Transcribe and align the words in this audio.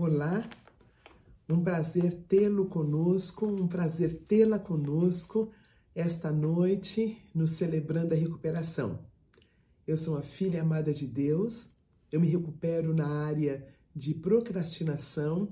Olá, 0.00 0.48
um 1.50 1.60
prazer 1.60 2.12
tê-lo 2.28 2.66
conosco, 2.66 3.44
um 3.44 3.66
prazer 3.66 4.16
tê-la 4.28 4.56
conosco 4.56 5.50
esta 5.92 6.30
noite 6.30 7.20
no 7.34 7.48
Celebrando 7.48 8.14
a 8.14 8.16
Recuperação. 8.16 9.00
Eu 9.84 9.96
sou 9.96 10.14
uma 10.14 10.22
filha 10.22 10.62
amada 10.62 10.94
de 10.94 11.04
Deus, 11.04 11.70
eu 12.12 12.20
me 12.20 12.28
recupero 12.28 12.94
na 12.94 13.08
área 13.08 13.66
de 13.92 14.14
procrastinação 14.14 15.48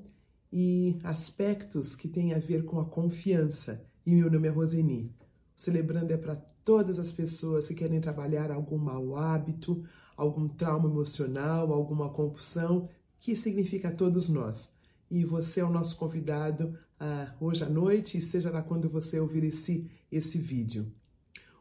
e 0.52 0.96
aspectos 1.02 1.96
que 1.96 2.06
têm 2.06 2.32
a 2.32 2.38
ver 2.38 2.64
com 2.64 2.78
a 2.78 2.84
confiança. 2.84 3.84
E 4.06 4.14
meu 4.14 4.30
nome 4.30 4.46
é 4.46 4.50
Roseni. 4.52 5.12
O 5.58 5.60
Celebrando 5.60 6.12
é 6.12 6.16
para 6.16 6.36
todas 6.64 7.00
as 7.00 7.12
pessoas 7.12 7.66
que 7.66 7.74
querem 7.74 8.00
trabalhar 8.00 8.52
algum 8.52 8.78
mau 8.78 9.16
hábito, 9.16 9.84
algum 10.16 10.46
trauma 10.46 10.88
emocional, 10.88 11.72
alguma 11.72 12.10
compulsão 12.10 12.88
que 13.20 13.36
significa 13.36 13.90
todos 13.90 14.28
nós. 14.28 14.70
E 15.10 15.24
você 15.24 15.60
é 15.60 15.64
o 15.64 15.70
nosso 15.70 15.96
convidado 15.96 16.76
uh, 17.00 17.44
hoje 17.44 17.64
à 17.64 17.68
noite, 17.68 18.18
e 18.18 18.22
seja 18.22 18.50
lá 18.50 18.62
quando 18.62 18.88
você 18.88 19.18
ouvir 19.20 19.44
esse, 19.44 19.90
esse 20.10 20.38
vídeo. 20.38 20.92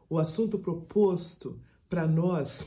O 0.08 0.18
assunto 0.18 0.58
proposto 0.58 1.60
para 1.88 2.06
nós 2.06 2.62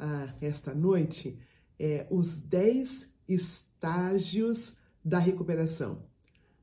uh, 0.00 0.32
esta 0.40 0.74
noite 0.74 1.38
é 1.78 2.06
os 2.10 2.34
10 2.34 3.08
estágios 3.28 4.76
da 5.04 5.18
recuperação. 5.18 6.04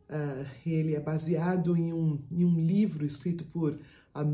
Uh, 0.09 0.45
ele 0.65 0.95
é 0.95 0.99
baseado 0.99 1.75
em 1.77 1.93
um, 1.93 2.21
em 2.29 2.43
um 2.45 2.59
livro 2.59 3.05
escrito 3.05 3.45
por 3.45 3.79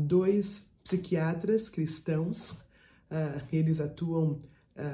dois 0.06 0.68
psiquiatras 0.82 1.68
cristãos. 1.68 2.64
eles 3.50 3.80
atuam 3.80 4.38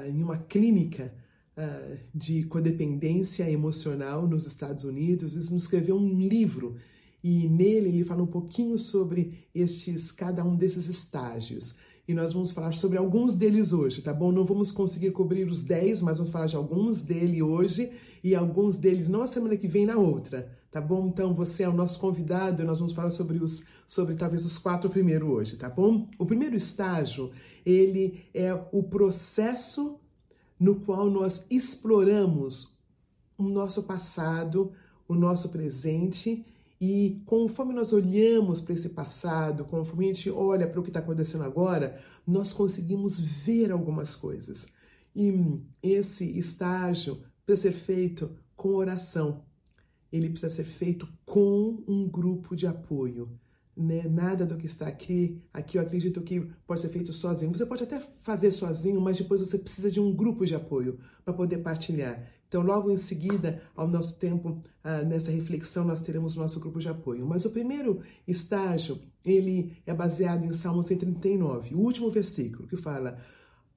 em 0.07 0.23
uma 0.23 0.37
clínica 0.37 1.13
uh, 1.57 1.97
de 2.13 2.43
codependência 2.43 3.49
emocional 3.49 4.27
nos 4.27 4.45
Estados 4.45 4.83
Unidos, 4.83 5.35
ele 5.35 5.57
escreveu 5.57 5.95
um 5.95 6.19
livro 6.19 6.75
e 7.23 7.47
nele 7.49 7.89
ele 7.89 8.05
fala 8.05 8.23
um 8.23 8.27
pouquinho 8.27 8.77
sobre 8.77 9.47
estes, 9.53 10.11
cada 10.11 10.43
um 10.43 10.55
desses 10.55 10.87
estágios. 10.87 11.75
E 12.07 12.13
nós 12.13 12.31
vamos 12.31 12.51
falar 12.51 12.73
sobre 12.73 12.97
alguns 12.97 13.33
deles 13.33 13.73
hoje, 13.73 14.01
tá 14.01 14.13
bom? 14.13 14.31
Não 14.31 14.45
vamos 14.45 14.71
conseguir 14.71 15.11
cobrir 15.11 15.45
os 15.49 15.61
10, 15.63 16.03
mas 16.03 16.19
vamos 16.19 16.31
falar 16.31 16.45
de 16.45 16.55
alguns 16.55 17.01
dele 17.01 17.41
hoje 17.43 17.91
e 18.23 18.33
alguns 18.33 18.77
deles 18.77 19.09
não 19.09 19.23
a 19.23 19.27
semana 19.27 19.57
que 19.57 19.67
vem, 19.67 19.85
na 19.85 19.97
outra, 19.97 20.49
tá 20.71 20.79
bom? 20.79 21.07
Então 21.07 21.33
você 21.33 21.63
é 21.63 21.69
o 21.69 21.73
nosso 21.73 21.99
convidado 21.99 22.63
e 22.63 22.65
nós 22.65 22.79
vamos 22.79 22.93
falar 22.93 23.09
sobre 23.09 23.39
os, 23.39 23.65
sobre 23.85 24.15
talvez 24.15 24.45
os 24.45 24.57
quatro 24.57 24.89
primeiros 24.89 25.27
hoje, 25.27 25.57
tá 25.57 25.69
bom? 25.69 26.07
O 26.17 26.25
primeiro 26.25 26.55
estágio, 26.55 27.29
ele 27.65 28.21
é 28.33 28.53
o 28.71 28.83
processo 28.83 29.99
no 30.59 30.79
qual 30.81 31.09
nós 31.09 31.45
exploramos 31.49 32.77
o 33.37 33.43
nosso 33.43 33.83
passado, 33.83 34.71
o 35.07 35.13
nosso 35.13 35.49
presente 35.49 36.45
e 36.79 37.21
conforme 37.25 37.73
nós 37.73 37.91
olhamos 37.91 38.61
para 38.61 38.73
esse 38.73 38.89
passado, 38.89 39.65
conforme 39.65 40.05
a 40.05 40.07
gente 40.13 40.29
olha 40.29 40.67
para 40.67 40.79
o 40.79 40.83
que 40.83 40.89
está 40.89 40.99
acontecendo 40.99 41.43
agora, 41.43 41.99
nós 42.25 42.53
conseguimos 42.53 43.19
ver 43.19 43.71
algumas 43.71 44.15
coisas. 44.15 44.67
E 45.15 45.33
esse 45.81 46.37
estágio 46.37 47.23
precisa 47.45 47.71
ser 47.71 47.77
feito 47.77 48.29
com 48.55 48.75
oração. 48.75 49.43
Ele 50.11 50.29
precisa 50.29 50.53
ser 50.53 50.65
feito 50.65 51.07
com 51.25 51.83
um 51.87 52.07
grupo 52.07 52.55
de 52.55 52.67
apoio 52.67 53.29
né? 53.77 54.03
Nada 54.09 54.45
do 54.45 54.57
que 54.57 54.65
está 54.65 54.87
aqui, 54.87 55.41
aqui 55.53 55.77
eu 55.77 55.81
acredito 55.81 56.21
que 56.21 56.41
pode 56.65 56.81
ser 56.81 56.89
feito 56.89 57.13
sozinho. 57.13 57.55
Você 57.55 57.65
pode 57.65 57.83
até 57.83 58.01
fazer 58.19 58.51
sozinho, 58.51 58.99
mas 58.99 59.17
depois 59.17 59.39
você 59.39 59.59
precisa 59.59 59.91
de 59.91 59.99
um 59.99 60.13
grupo 60.13 60.45
de 60.45 60.55
apoio 60.55 60.97
para 61.23 61.33
poder 61.33 61.59
partilhar. 61.59 62.27
Então, 62.47 62.61
logo 62.61 62.89
em 62.89 62.97
seguida, 62.97 63.61
ao 63.75 63.87
nosso 63.87 64.17
tempo, 64.17 64.59
ah, 64.83 65.03
nessa 65.03 65.31
reflexão, 65.31 65.83
nós 65.83 66.01
teremos 66.01 66.35
nosso 66.35 66.59
grupo 66.59 66.79
de 66.79 66.87
apoio. 66.87 67.25
Mas 67.25 67.45
o 67.45 67.51
primeiro 67.51 68.01
estágio, 68.27 68.99
ele 69.23 69.77
é 69.85 69.93
baseado 69.93 70.45
em 70.45 70.53
Salmo 70.53 70.81
139, 70.81 71.75
o 71.75 71.79
último 71.79 72.09
versículo, 72.09 72.67
que 72.67 72.77
fala: 72.77 73.19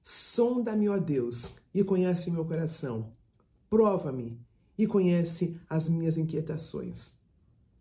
Sonda-me, 0.03 0.87
ó 0.87 0.97
Deus, 0.97 1.55
e 1.73 1.83
conhece 1.83 2.31
meu 2.31 2.45
coração. 2.45 3.11
Prova-me 3.69 4.39
e 4.77 4.87
conhece 4.87 5.59
as 5.69 5.87
minhas 5.87 6.17
inquietações. 6.17 7.13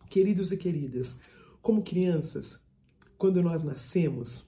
Queridos 0.09 0.51
e 0.51 0.57
queridas, 0.57 1.21
como 1.63 1.83
crianças, 1.83 2.65
quando 3.19 3.43
nós 3.43 3.63
nascemos, 3.63 4.47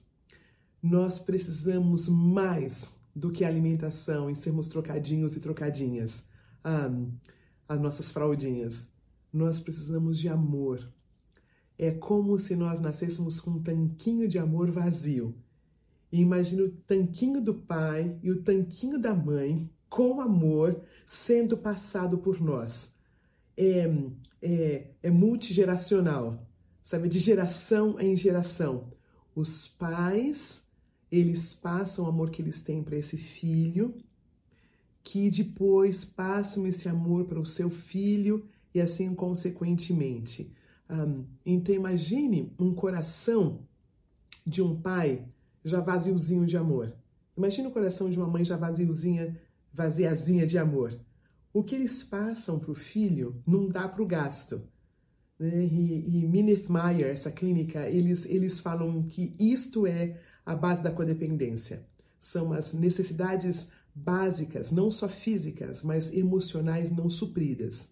nós 0.81 1.19
precisamos 1.19 2.09
mais 2.09 2.95
do 3.15 3.29
que 3.29 3.45
alimentação 3.45 4.29
e 4.29 4.35
sermos 4.35 4.67
trocadinhos 4.67 5.35
e 5.35 5.39
trocadinhas, 5.39 6.25
ah, 6.63 6.89
as 7.67 7.79
nossas 7.79 8.11
fraldinhas. 8.11 8.89
Nós 9.31 9.59
precisamos 9.59 10.19
de 10.19 10.27
amor. 10.27 10.91
É 11.77 11.91
como 11.91 12.39
se 12.39 12.55
nós 12.55 12.81
nascêssemos 12.81 13.39
com 13.39 13.51
um 13.51 13.63
tanquinho 13.63 14.27
de 14.27 14.37
amor 14.39 14.71
vazio. 14.71 15.35
E 16.11 16.19
imagine 16.19 16.63
o 16.63 16.71
tanquinho 16.71 17.41
do 17.41 17.53
pai 17.53 18.17
e 18.21 18.29
o 18.31 18.43
tanquinho 18.43 18.99
da 18.99 19.13
mãe 19.13 19.69
com 19.89 20.21
amor 20.21 20.81
sendo 21.05 21.57
passado 21.57 22.17
por 22.17 22.41
nós. 22.41 22.93
É, 23.55 23.85
é, 24.41 24.87
é 25.03 25.11
multigeracional 25.11 26.47
sabe, 26.83 27.07
de 27.07 27.19
geração 27.19 27.99
em 27.99 28.15
geração. 28.15 28.91
Os 29.35 29.67
pais, 29.67 30.63
eles 31.11 31.53
passam 31.53 32.05
o 32.05 32.07
amor 32.07 32.29
que 32.29 32.41
eles 32.41 32.61
têm 32.61 32.83
para 32.83 32.97
esse 32.97 33.17
filho, 33.17 33.95
que 35.03 35.29
depois 35.29 36.05
passam 36.05 36.67
esse 36.67 36.87
amor 36.87 37.25
para 37.25 37.39
o 37.39 37.45
seu 37.45 37.69
filho 37.69 38.47
e 38.73 38.81
assim 38.81 39.13
consequentemente. 39.15 40.53
Um, 40.89 41.25
então 41.45 41.73
imagine 41.73 42.53
um 42.59 42.73
coração 42.73 43.65
de 44.45 44.61
um 44.61 44.79
pai 44.79 45.25
já 45.63 45.79
vaziozinho 45.79 46.45
de 46.45 46.57
amor. 46.57 46.95
Imagine 47.35 47.67
o 47.67 47.71
coração 47.71 48.09
de 48.09 48.17
uma 48.17 48.27
mãe 48.27 48.43
já 48.43 48.57
vaziozinha, 48.57 49.39
vaziazinha 49.73 50.45
de 50.45 50.57
amor. 50.57 50.99
O 51.51 51.63
que 51.63 51.75
eles 51.75 52.03
passam 52.03 52.59
para 52.59 52.71
o 52.71 52.75
filho 52.75 53.41
não 53.45 53.67
dá 53.67 53.87
para 53.87 54.03
o 54.03 54.07
gasto 54.07 54.61
né? 55.39 55.65
E, 55.65 56.21
e 56.21 56.27
Minith 56.27 56.69
Meyer, 56.69 57.09
essa 57.09 57.31
clínica, 57.31 57.87
eles, 57.89 58.25
eles 58.25 58.59
falam 58.59 59.01
que 59.01 59.35
isto 59.39 59.85
é 59.87 60.19
a 60.45 60.55
base 60.55 60.81
da 60.81 60.91
codependência. 60.91 61.85
São 62.19 62.53
as 62.53 62.73
necessidades 62.73 63.69
básicas, 63.93 64.71
não 64.71 64.89
só 64.89 65.07
físicas, 65.07 65.83
mas 65.83 66.11
emocionais 66.13 66.91
não 66.91 67.09
supridas. 67.09 67.89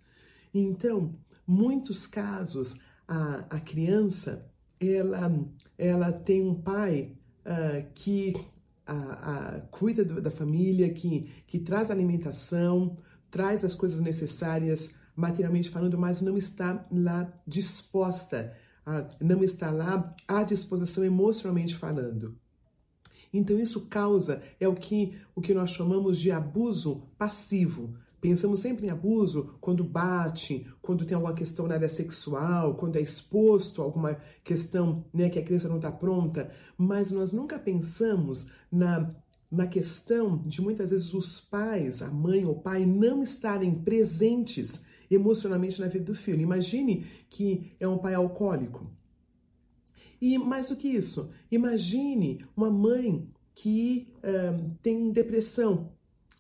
Então, 0.54 1.16
muitos 1.46 2.08
casos, 2.08 2.80
a, 3.08 3.46
a 3.50 3.60
criança, 3.60 4.46
ela, 4.80 5.32
ela 5.78 6.12
tem 6.12 6.42
um 6.42 6.56
pai 6.56 7.16
uh, 7.46 7.86
que 7.94 8.34
a, 8.86 8.94
a, 8.96 9.62
cuida 9.62 10.04
do, 10.04 10.22
da 10.22 10.32
família, 10.32 10.92
que, 10.92 11.30
que 11.46 11.60
traz 11.60 11.92
alimentação, 11.92 12.98
traz 13.30 13.64
as 13.64 13.76
coisas 13.76 14.00
necessárias 14.00 14.96
materialmente 15.22 15.70
falando, 15.70 15.98
mas 15.98 16.22
não 16.22 16.36
está 16.36 16.86
lá 16.92 17.32
disposta, 17.46 18.54
não 19.22 19.44
está 19.44 19.70
lá 19.70 20.16
à 20.28 20.44
disposição 20.44 21.06
emocionalmente 21.06 21.76
falando. 21.78 22.36
Então 23.32 23.58
isso 23.58 23.88
causa 23.88 24.42
é 24.60 24.68
o 24.68 24.76
que 24.76 25.16
o 25.36 25.40
que 25.40 25.54
nós 25.54 25.70
chamamos 25.70 26.20
de 26.20 26.32
abuso 26.32 27.08
passivo. 27.18 27.94
Pensamos 28.20 28.60
sempre 28.60 28.88
em 28.88 28.90
abuso 28.90 29.56
quando 29.62 29.84
bate, 29.84 30.68
quando 30.82 31.06
tem 31.06 31.16
alguma 31.16 31.34
questão 31.34 31.68
na 31.68 31.76
área 31.76 31.90
sexual, 31.90 32.76
quando 32.76 32.98
é 32.98 33.02
exposto 33.02 33.82
a 33.82 33.86
alguma 33.86 34.16
questão 34.44 35.06
né, 35.14 35.30
que 35.30 35.40
a 35.40 35.44
criança 35.44 35.70
não 35.70 35.78
está 35.78 35.92
pronta, 35.92 36.52
mas 36.78 37.12
nós 37.12 37.32
nunca 37.32 37.58
pensamos 37.58 38.48
na, 38.72 39.16
na 39.52 39.66
questão 39.66 40.38
de 40.38 40.62
muitas 40.62 40.92
vezes 40.92 41.14
os 41.16 41.40
pais, 41.40 42.02
a 42.04 42.12
mãe 42.12 42.46
ou 42.46 42.52
o 42.52 42.62
pai, 42.62 42.86
não 42.86 43.24
estarem 43.24 43.74
presentes 43.74 44.84
emocionalmente 45.16 45.80
na 45.80 45.88
vida 45.88 46.06
do 46.06 46.16
filho. 46.16 46.42
Imagine 46.42 47.06
que 47.30 47.74
é 47.80 47.88
um 47.88 47.98
pai 47.98 48.14
alcoólico. 48.14 48.90
E 50.22 50.38
mais 50.38 50.70
do 50.70 50.76
que 50.76 50.88
isso, 50.88 51.32
imagine 51.52 52.46
uma 52.56 52.70
mãe 52.70 53.28
que 53.56 54.08
uh, 54.18 54.72
tem 54.82 55.12
depressão, 55.12 55.92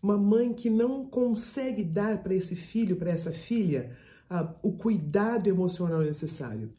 uma 0.01 0.17
mãe 0.17 0.53
que 0.53 0.69
não 0.69 1.05
consegue 1.05 1.83
dar 1.83 2.21
para 2.23 2.33
esse 2.33 2.55
filho, 2.55 2.95
para 2.95 3.11
essa 3.11 3.31
filha, 3.31 3.95
uh, 4.29 4.55
o 4.61 4.73
cuidado 4.73 5.47
emocional 5.47 6.01
necessário. 6.01 6.73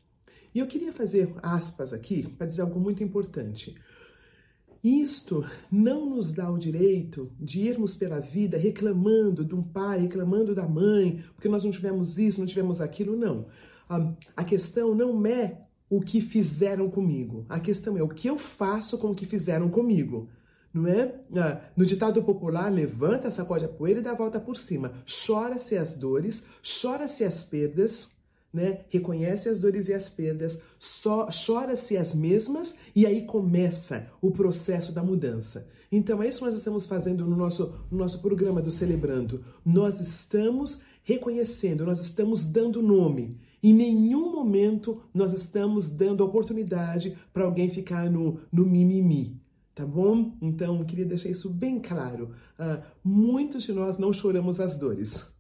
E 0.55 0.59
eu 0.59 0.67
queria 0.67 0.93
fazer 0.93 1.35
aspas 1.43 1.93
aqui 1.93 2.29
para 2.29 2.47
dizer 2.47 2.62
algo 2.62 2.79
muito 2.79 3.03
importante. 3.03 3.75
Isto 4.82 5.44
não 5.70 6.11
nos 6.11 6.32
dá 6.32 6.50
o 6.50 6.58
direito 6.58 7.31
de 7.38 7.61
irmos 7.61 7.94
pela 7.94 8.19
vida 8.19 8.58
reclamando 8.58 9.44
de 9.44 9.55
um 9.55 9.62
pai, 9.62 10.00
reclamando 10.00 10.56
da 10.56 10.67
mãe, 10.67 11.23
porque 11.37 11.49
nós 11.49 11.62
não 11.62 11.70
tivemos 11.70 12.19
isso, 12.19 12.40
não 12.40 12.46
tivemos 12.46 12.81
aquilo, 12.81 13.17
não. 13.17 13.46
A 14.37 14.43
questão 14.43 14.93
não 14.93 15.25
é 15.25 15.61
o 15.88 16.00
que 16.00 16.20
fizeram 16.20 16.90
comigo, 16.90 17.46
a 17.49 17.61
questão 17.61 17.96
é 17.96 18.02
o 18.02 18.08
que 18.08 18.29
eu 18.29 18.38
faço 18.38 18.99
com 18.99 19.11
o 19.11 19.14
que 19.14 19.26
fizeram 19.26 19.69
comigo. 19.69 20.29
não 20.75 20.88
é? 20.88 21.14
Ah, 21.37 21.61
no 21.76 21.85
ditado 21.87 22.23
popular, 22.23 22.73
levanta, 22.73 23.31
sacode 23.31 23.67
a 23.67 23.69
poeira 23.69 24.00
e 24.00 24.02
dá 24.02 24.12
a 24.12 24.17
volta 24.17 24.40
por 24.40 24.56
cima. 24.56 24.93
Chora-se 25.06 25.76
as 25.76 25.94
dores, 25.94 26.44
chora-se 26.62 27.23
as 27.25 27.44
perdas, 27.44 28.12
né? 28.52 28.81
Reconhece 28.88 29.49
as 29.49 29.58
dores 29.58 29.88
e 29.88 29.94
as 29.94 30.08
perdas, 30.08 30.58
só 30.78 31.28
chora-se 31.28 31.96
as 31.96 32.14
mesmas 32.14 32.76
e 32.94 33.06
aí 33.06 33.22
começa 33.22 34.08
o 34.20 34.31
processo 34.31 34.93
da 34.93 35.02
mudança. 35.02 35.66
Então 35.90 36.22
é 36.22 36.28
isso 36.28 36.38
que 36.38 36.44
nós 36.44 36.56
estamos 36.56 36.87
fazendo 36.87 37.26
no 37.26 37.37
nosso, 37.37 37.75
no 37.90 37.99
nosso 37.99 38.20
programa 38.20 38.60
do 38.60 38.70
Celebrando. 38.70 39.44
Nós 39.64 40.00
estamos 40.00 40.81
reconhecendo, 41.04 41.84
nós 41.84 42.00
estamos 42.00 42.44
dando 42.44 42.82
nome. 42.82 43.38
Em 43.62 43.72
nenhum 43.72 44.32
momento 44.32 45.02
nós 45.14 45.32
estamos 45.32 45.90
dando 45.90 46.25
oportunidade 46.25 47.16
para 47.32 47.44
alguém 47.44 47.70
ficar 47.70 48.10
no, 48.10 48.40
no 48.50 48.66
mimimi. 48.66 49.40
Tá 49.75 49.87
bom? 49.87 50.37
Então, 50.43 50.84
queria 50.84 51.06
deixar 51.06 51.31
isso 51.31 51.49
bem 51.49 51.81
claro. 51.81 52.32
Uh, 52.58 52.82
muitos 53.02 53.62
de 53.62 53.72
nós 53.72 53.96
não 53.96 54.12
choramos 54.12 54.60
as 54.60 54.76
dores. 54.76 55.31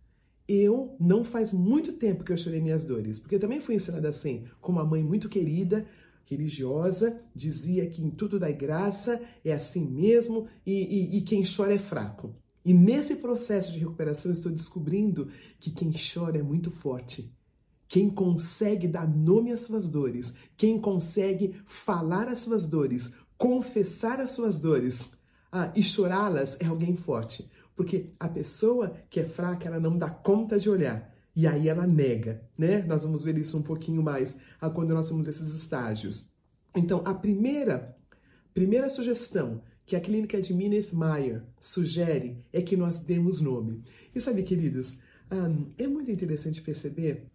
Eu 0.54 0.94
não 1.00 1.24
faz 1.24 1.50
muito 1.50 1.94
tempo 1.94 2.22
que 2.22 2.30
eu 2.30 2.36
chorei 2.36 2.60
minhas 2.60 2.84
dores, 2.84 3.18
porque 3.18 3.38
também 3.38 3.58
fui 3.58 3.76
ensinada 3.76 4.10
assim, 4.10 4.44
com 4.60 4.70
uma 4.70 4.84
mãe 4.84 5.02
muito 5.02 5.26
querida, 5.26 5.86
religiosa, 6.26 7.22
dizia 7.34 7.88
que 7.88 8.04
em 8.04 8.10
tudo 8.10 8.38
dá 8.38 8.50
graça, 8.50 9.18
é 9.42 9.54
assim 9.54 9.88
mesmo, 9.88 10.46
e, 10.66 10.72
e, 10.72 11.16
e 11.16 11.20
quem 11.22 11.42
chora 11.42 11.72
é 11.72 11.78
fraco. 11.78 12.34
E 12.62 12.74
nesse 12.74 13.16
processo 13.16 13.72
de 13.72 13.78
recuperação 13.78 14.30
eu 14.30 14.34
estou 14.34 14.52
descobrindo 14.52 15.26
que 15.58 15.70
quem 15.70 15.90
chora 15.90 16.36
é 16.36 16.42
muito 16.42 16.70
forte. 16.70 17.34
Quem 17.88 18.10
consegue 18.10 18.86
dar 18.86 19.08
nome 19.08 19.52
às 19.52 19.62
suas 19.62 19.88
dores, 19.88 20.34
quem 20.54 20.78
consegue 20.78 21.54
falar 21.64 22.28
as 22.28 22.40
suas 22.40 22.68
dores, 22.68 23.14
confessar 23.38 24.20
as 24.20 24.32
suas 24.32 24.58
dores 24.58 25.12
ah, 25.50 25.72
e 25.74 25.82
chorá-las 25.82 26.58
é 26.60 26.66
alguém 26.66 26.94
forte. 26.94 27.50
Porque 27.74 28.10
a 28.18 28.28
pessoa 28.28 28.94
que 29.08 29.20
é 29.20 29.24
fraca, 29.24 29.68
ela 29.68 29.80
não 29.80 29.96
dá 29.96 30.10
conta 30.10 30.58
de 30.58 30.68
olhar. 30.68 31.12
E 31.34 31.46
aí 31.46 31.68
ela 31.68 31.86
nega, 31.86 32.42
né? 32.58 32.82
Nós 32.82 33.02
vamos 33.02 33.22
ver 33.22 33.38
isso 33.38 33.56
um 33.56 33.62
pouquinho 33.62 34.02
mais 34.02 34.38
ah, 34.60 34.68
quando 34.68 34.92
nós 34.92 35.08
temos 35.08 35.26
esses 35.26 35.54
estágios. 35.54 36.30
Então, 36.76 37.02
a 37.06 37.14
primeira, 37.14 37.96
primeira 38.52 38.90
sugestão 38.90 39.62
que 39.84 39.96
a 39.96 40.00
clínica 40.00 40.40
de 40.40 40.54
Mineth 40.54 40.92
Meyer 40.92 41.42
sugere 41.60 42.44
é 42.52 42.62
que 42.62 42.76
nós 42.76 42.98
demos 42.98 43.40
nome. 43.40 43.82
E 44.14 44.20
sabe, 44.20 44.42
queridos, 44.42 44.98
um, 45.30 45.66
é 45.78 45.86
muito 45.86 46.10
interessante 46.10 46.60
perceber 46.60 47.26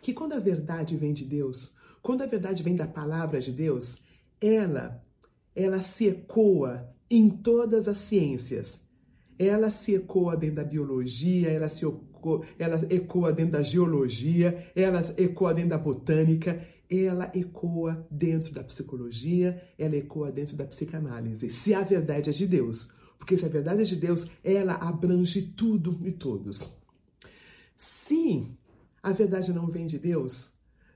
que 0.00 0.12
quando 0.12 0.34
a 0.34 0.38
verdade 0.38 0.96
vem 0.96 1.12
de 1.12 1.24
Deus, 1.24 1.74
quando 2.02 2.22
a 2.22 2.26
verdade 2.26 2.62
vem 2.62 2.74
da 2.74 2.86
palavra 2.86 3.40
de 3.40 3.52
Deus, 3.52 3.98
ela, 4.40 5.02
ela 5.54 5.80
se 5.80 6.08
ecoa 6.08 6.92
em 7.10 7.30
todas 7.30 7.88
as 7.88 7.98
ciências. 7.98 8.81
Ela 9.44 9.70
se 9.70 9.96
ecoa 9.96 10.36
dentro 10.36 10.56
da 10.56 10.64
biologia, 10.64 11.50
ela 11.50 11.68
se 11.68 11.84
ecoa, 11.84 12.46
ela 12.56 12.80
ecoa 12.88 13.32
dentro 13.32 13.52
da 13.52 13.62
geologia, 13.62 14.70
ela 14.76 15.00
ecoa 15.16 15.52
dentro 15.52 15.70
da 15.70 15.78
botânica, 15.78 16.64
ela 16.88 17.28
ecoa 17.34 18.06
dentro 18.08 18.52
da 18.52 18.62
psicologia, 18.62 19.60
ela 19.76 19.96
ecoa 19.96 20.30
dentro 20.30 20.56
da 20.56 20.64
psicanálise. 20.64 21.50
Se 21.50 21.74
a 21.74 21.82
verdade 21.82 22.30
é 22.30 22.32
de 22.32 22.46
Deus, 22.46 22.92
porque 23.18 23.36
se 23.36 23.44
a 23.44 23.48
verdade 23.48 23.82
é 23.82 23.84
de 23.84 23.96
Deus, 23.96 24.30
ela 24.44 24.74
abrange 24.74 25.42
tudo 25.42 25.98
e 26.06 26.12
todos. 26.12 26.76
Se 27.76 28.46
a 29.02 29.10
verdade 29.10 29.52
não 29.52 29.66
vem 29.66 29.86
de 29.86 29.98
Deus, 29.98 30.50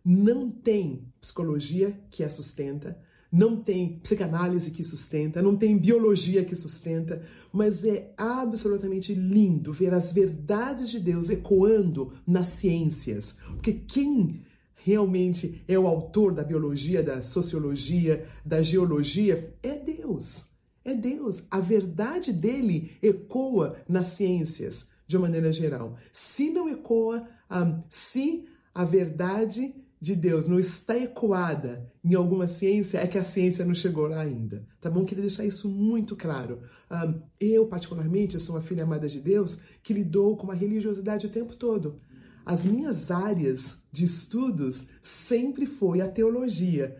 não 0.04 0.48
tem 0.48 1.12
psicologia 1.20 2.00
que 2.12 2.22
a 2.22 2.30
sustenta, 2.30 2.96
não 3.36 3.60
tem 3.60 3.98
psicanálise 4.02 4.70
que 4.70 4.82
sustenta, 4.82 5.42
não 5.42 5.54
tem 5.54 5.76
biologia 5.76 6.42
que 6.42 6.56
sustenta, 6.56 7.20
mas 7.52 7.84
é 7.84 8.14
absolutamente 8.16 9.12
lindo 9.12 9.74
ver 9.74 9.92
as 9.92 10.10
verdades 10.10 10.90
de 10.90 10.98
Deus 10.98 11.28
ecoando 11.28 12.14
nas 12.26 12.46
ciências. 12.46 13.38
Porque 13.48 13.74
quem 13.74 14.40
realmente 14.74 15.62
é 15.68 15.78
o 15.78 15.86
autor 15.86 16.32
da 16.32 16.42
biologia, 16.42 17.02
da 17.02 17.20
sociologia, 17.20 18.26
da 18.42 18.62
geologia 18.62 19.54
é 19.62 19.78
Deus. 19.78 20.44
É 20.82 20.94
Deus. 20.94 21.42
A 21.50 21.60
verdade 21.60 22.32
dele 22.32 22.92
ecoa 23.02 23.76
nas 23.86 24.06
ciências, 24.08 24.88
de 25.06 25.14
uma 25.18 25.26
maneira 25.26 25.52
geral. 25.52 25.98
Se 26.10 26.48
não 26.48 26.70
ecoa, 26.70 27.18
um, 27.18 27.24
ah, 27.50 27.84
se 27.90 28.46
a 28.74 28.82
verdade 28.82 29.74
de 30.00 30.14
Deus 30.14 30.46
não 30.46 30.58
está 30.58 30.96
ecoada 30.96 31.90
em 32.04 32.14
alguma 32.14 32.46
ciência, 32.46 32.98
é 32.98 33.06
que 33.06 33.18
a 33.18 33.24
ciência 33.24 33.64
não 33.64 33.74
chegou 33.74 34.06
lá 34.06 34.20
ainda. 34.20 34.66
Tá 34.80 34.90
bom? 34.90 35.04
Queria 35.04 35.22
deixar 35.22 35.44
isso 35.44 35.68
muito 35.68 36.14
claro. 36.14 36.60
Um, 36.90 37.20
eu, 37.40 37.66
particularmente, 37.66 38.38
sou 38.38 38.56
uma 38.56 38.62
filha 38.62 38.84
amada 38.84 39.08
de 39.08 39.20
Deus 39.20 39.60
que 39.82 39.94
lidou 39.94 40.36
com 40.36 40.50
a 40.50 40.54
religiosidade 40.54 41.26
o 41.26 41.30
tempo 41.30 41.56
todo. 41.56 42.00
As 42.44 42.62
minhas 42.62 43.10
áreas 43.10 43.82
de 43.90 44.04
estudos 44.04 44.86
sempre 45.02 45.66
foi 45.66 46.00
a 46.00 46.08
teologia. 46.08 46.96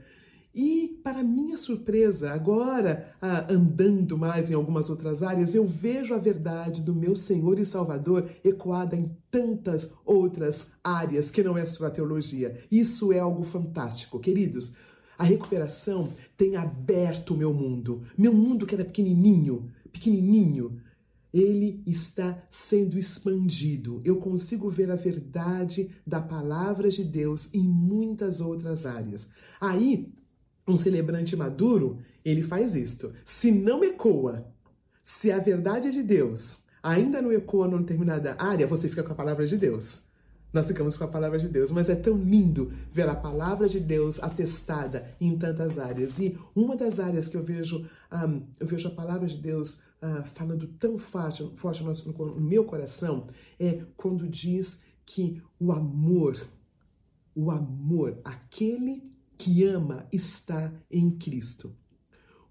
E, 0.59 0.99
para 1.05 1.23
minha 1.23 1.59
surpresa, 1.59 2.33
agora 2.33 3.15
ah, 3.21 3.47
andando 3.51 4.17
mais 4.17 4.51
em 4.51 4.55
algumas 4.55 4.89
outras 4.89 5.23
áreas, 5.23 5.55
eu 5.55 5.67
vejo 5.67 6.15
a 6.15 6.19
verdade 6.19 6.81
do 6.81 6.95
meu 6.95 7.15
Senhor 7.15 7.59
e 7.59 7.67
Salvador 7.67 8.31
ecoada 8.43 8.97
em 8.97 9.15
tantas 9.31 9.91
outras 10.03 10.69
áreas 10.83 11.31
que 11.31 11.43
não 11.43 11.59
é 11.59 11.67
só 11.67 11.85
a 11.85 11.91
teologia. 11.91 12.59
Isso 12.73 13.13
é 13.13 13.19
algo 13.19 13.45
fantástico, 13.45 14.19
queridos. 14.19 14.73
A 15.19 15.25
recuperação 15.25 16.09
tem 16.39 16.57
aberto 16.57 17.35
o 17.35 17.37
meu 17.37 17.53
mundo. 17.53 18.05
Meu 18.17 18.33
mundo 18.33 18.65
que 18.65 18.75
era 18.75 18.85
pequenininho, 18.85 19.71
pequenininho, 19.93 20.81
ele 21.35 21.83
está 21.87 22.43
sendo 22.49 22.99
expandido. 22.99 24.01
Eu 24.07 24.17
consigo 24.17 24.71
ver 24.71 24.91
a 24.91 24.97
verdade 24.97 25.91
da 26.07 26.23
palavra 26.23 26.89
de 26.89 27.05
Deus 27.05 27.53
em 27.53 27.69
muitas 27.69 28.41
outras 28.41 28.87
áreas. 28.87 29.29
Aí, 29.61 30.15
um 30.67 30.77
celebrante 30.77 31.37
maduro, 31.37 31.99
ele 32.25 32.43
faz 32.43 32.75
isto. 32.75 33.13
Se 33.25 33.51
não 33.53 33.85
ecoa, 33.85 34.47
se 35.05 35.31
a 35.31 35.39
verdade 35.39 35.89
é 35.89 35.91
de 35.91 36.03
Deus 36.03 36.59
ainda 36.87 37.21
não 37.21 37.33
ecoa 37.33 37.67
numa 37.67 37.81
determinada 37.81 38.37
área, 38.39 38.67
você 38.67 38.89
fica 38.89 39.03
com 39.03 39.13
a 39.13 39.17
palavra 39.17 39.45
de 39.45 39.57
Deus. 39.57 40.03
Nós 40.53 40.69
ficamos 40.69 40.97
com 40.97 41.03
a 41.03 41.09
palavra 41.09 41.39
de 41.39 41.49
Deus, 41.49 41.73
mas 41.73 41.89
é 41.89 41.97
tão 41.97 42.17
lindo 42.17 42.73
ver 42.93 43.09
a 43.09 43.17
palavra 43.17 43.69
de 43.69 43.81
Deus 43.81 44.23
atestada 44.23 45.11
em 45.21 45.37
tantas 45.37 45.79
áreas. 45.79 46.19
E 46.21 46.39
uma 46.55 46.77
das 46.77 47.01
áreas 47.01 47.27
que 47.27 47.37
eu 47.37 47.43
vejo, 47.43 47.85
um, 48.13 48.43
eu 48.61 48.67
vejo 48.67 48.87
a 48.87 48.93
palavra 48.93 49.27
de 49.27 49.37
Deus 49.37 49.81
uh, 50.01 50.23
falando 50.35 50.69
tão 50.79 50.97
forte, 50.97 51.51
forte 51.57 51.83
no, 51.83 51.93
no 51.93 52.41
meu 52.41 52.65
coração 52.65 53.27
é 53.59 53.83
quando 53.97 54.29
diz 54.29 54.83
que 55.05 55.43
o 55.59 55.73
amor, 55.73 56.41
o 57.35 57.51
amor, 57.51 58.19
aquele 58.25 59.03
que 59.39 59.65
ama 59.65 60.07
está 60.13 60.73
em 60.91 61.11
Cristo. 61.11 61.77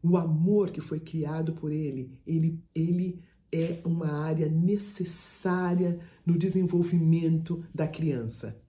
O 0.01 0.18
amor 0.18 0.72
que 0.72 0.82
foi 0.82 1.00
criado 1.00 1.54
por 1.54 1.72
ele, 1.72 2.12
ele, 2.25 2.63
ele 2.74 3.24
é 3.51 3.82
uma 3.86 4.12
área 4.12 4.48
necessária 4.48 6.00
no 6.25 6.38
desenvolvimento 6.38 7.63
da 7.74 7.88
criança. 7.88 8.62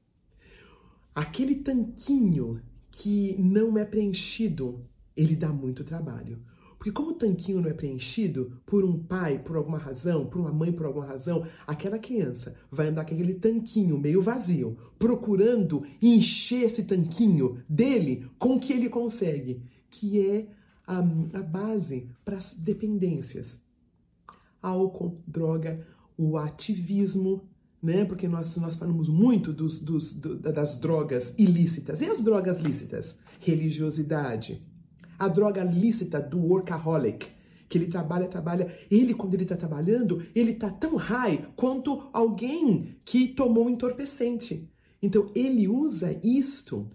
Aquele 1.14 1.56
tanquinho 1.56 2.62
que 2.90 3.37
não 3.38 3.76
é 3.76 3.85
preenchido, 3.85 4.87
ele 5.16 5.37
dá 5.37 5.52
muito 5.52 5.85
trabalho. 5.85 6.42
Porque 6.78 6.92
como 6.92 7.11
o 7.11 7.14
tanquinho 7.14 7.61
não 7.61 7.71
é 7.71 7.75
preenchido 7.75 8.61
por 8.64 8.85
um 8.85 8.99
pai, 8.99 9.38
por 9.38 9.56
alguma 9.56 9.78
razão, 9.78 10.26
por 10.26 10.40
uma 10.40 10.52
mãe, 10.52 10.73
por 10.73 10.87
alguma 10.87 11.06
razão, 11.06 11.47
aquela 11.66 11.99
criança 11.99 12.54
vai 12.71 12.88
andar 12.88 13.04
com 13.04 13.14
aquele 13.14 13.35
tanquinho 13.35 13.99
meio 13.99 14.23
vazio, 14.23 14.76
procurando 14.99 15.85
encher 16.00 16.64
esse 16.64 16.85
tanquinho 16.85 17.62
dele 17.68 18.30
com 18.38 18.56
o 18.56 18.61
que 18.61 18.73
ele 18.73 18.88
consegue, 18.88 19.62
que 19.90 20.21
é 20.21 20.49
a, 20.87 20.99
a 20.99 21.42
base 21.42 22.09
para 22.25 22.37
as 22.37 22.54
dependências. 22.54 23.61
Álcool, 24.62 25.21
droga, 25.26 25.87
o 26.16 26.37
ativismo, 26.37 27.49
né? 27.83 28.04
Porque 28.04 28.26
nós, 28.26 28.56
nós 28.56 28.75
falamos 28.75 29.09
muito 29.09 29.52
dos, 29.52 29.80
dos, 29.80 30.12
do, 30.12 30.37
das 30.37 30.78
drogas 30.78 31.35
ilícitas. 31.38 32.00
E 32.00 32.06
as 32.06 32.23
drogas 32.23 32.61
lícitas? 32.61 33.18
Religiosidade, 33.40 34.62
a 35.18 35.28
droga 35.28 35.62
lícita 35.62 36.20
do 36.20 36.38
workaholic, 36.38 37.26
que 37.68 37.78
ele 37.78 37.87
trabalha, 37.87 38.28
trabalha. 38.28 38.73
Ele, 38.90 39.14
quando 39.14 39.35
ele 39.35 39.42
está 39.42 39.56
trabalhando, 39.56 40.25
ele 40.35 40.52
está 40.52 40.70
tão 40.70 40.96
high 40.96 41.46
quanto 41.56 42.08
alguém 42.12 42.96
que 43.04 43.28
tomou 43.28 43.66
um 43.66 43.70
entorpecente. 43.70 44.70
Então, 45.02 45.30
ele 45.35 45.68
usa 45.68 46.18
isto, 46.23 46.90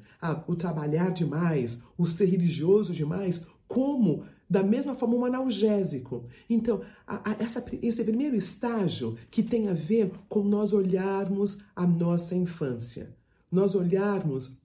o 0.47 0.55
trabalhar 0.55 1.11
demais, 1.11 1.83
o 1.97 2.07
ser 2.07 2.25
religioso 2.25 2.93
demais, 2.93 3.45
como, 3.67 4.25
da 4.49 4.63
mesma 4.63 4.95
forma, 4.95 5.15
um 5.15 5.25
analgésico. 5.25 6.25
Então, 6.49 6.81
a, 7.05 7.31
a, 7.31 7.43
essa, 7.43 7.63
esse 7.81 8.03
primeiro 8.03 8.35
estágio 8.35 9.15
que 9.29 9.43
tem 9.43 9.69
a 9.69 9.73
ver 9.73 10.11
com 10.27 10.43
nós 10.43 10.73
olharmos 10.73 11.59
a 11.75 11.85
nossa 11.87 12.35
infância. 12.35 13.15
Nós 13.51 13.75
olharmos 13.75 14.60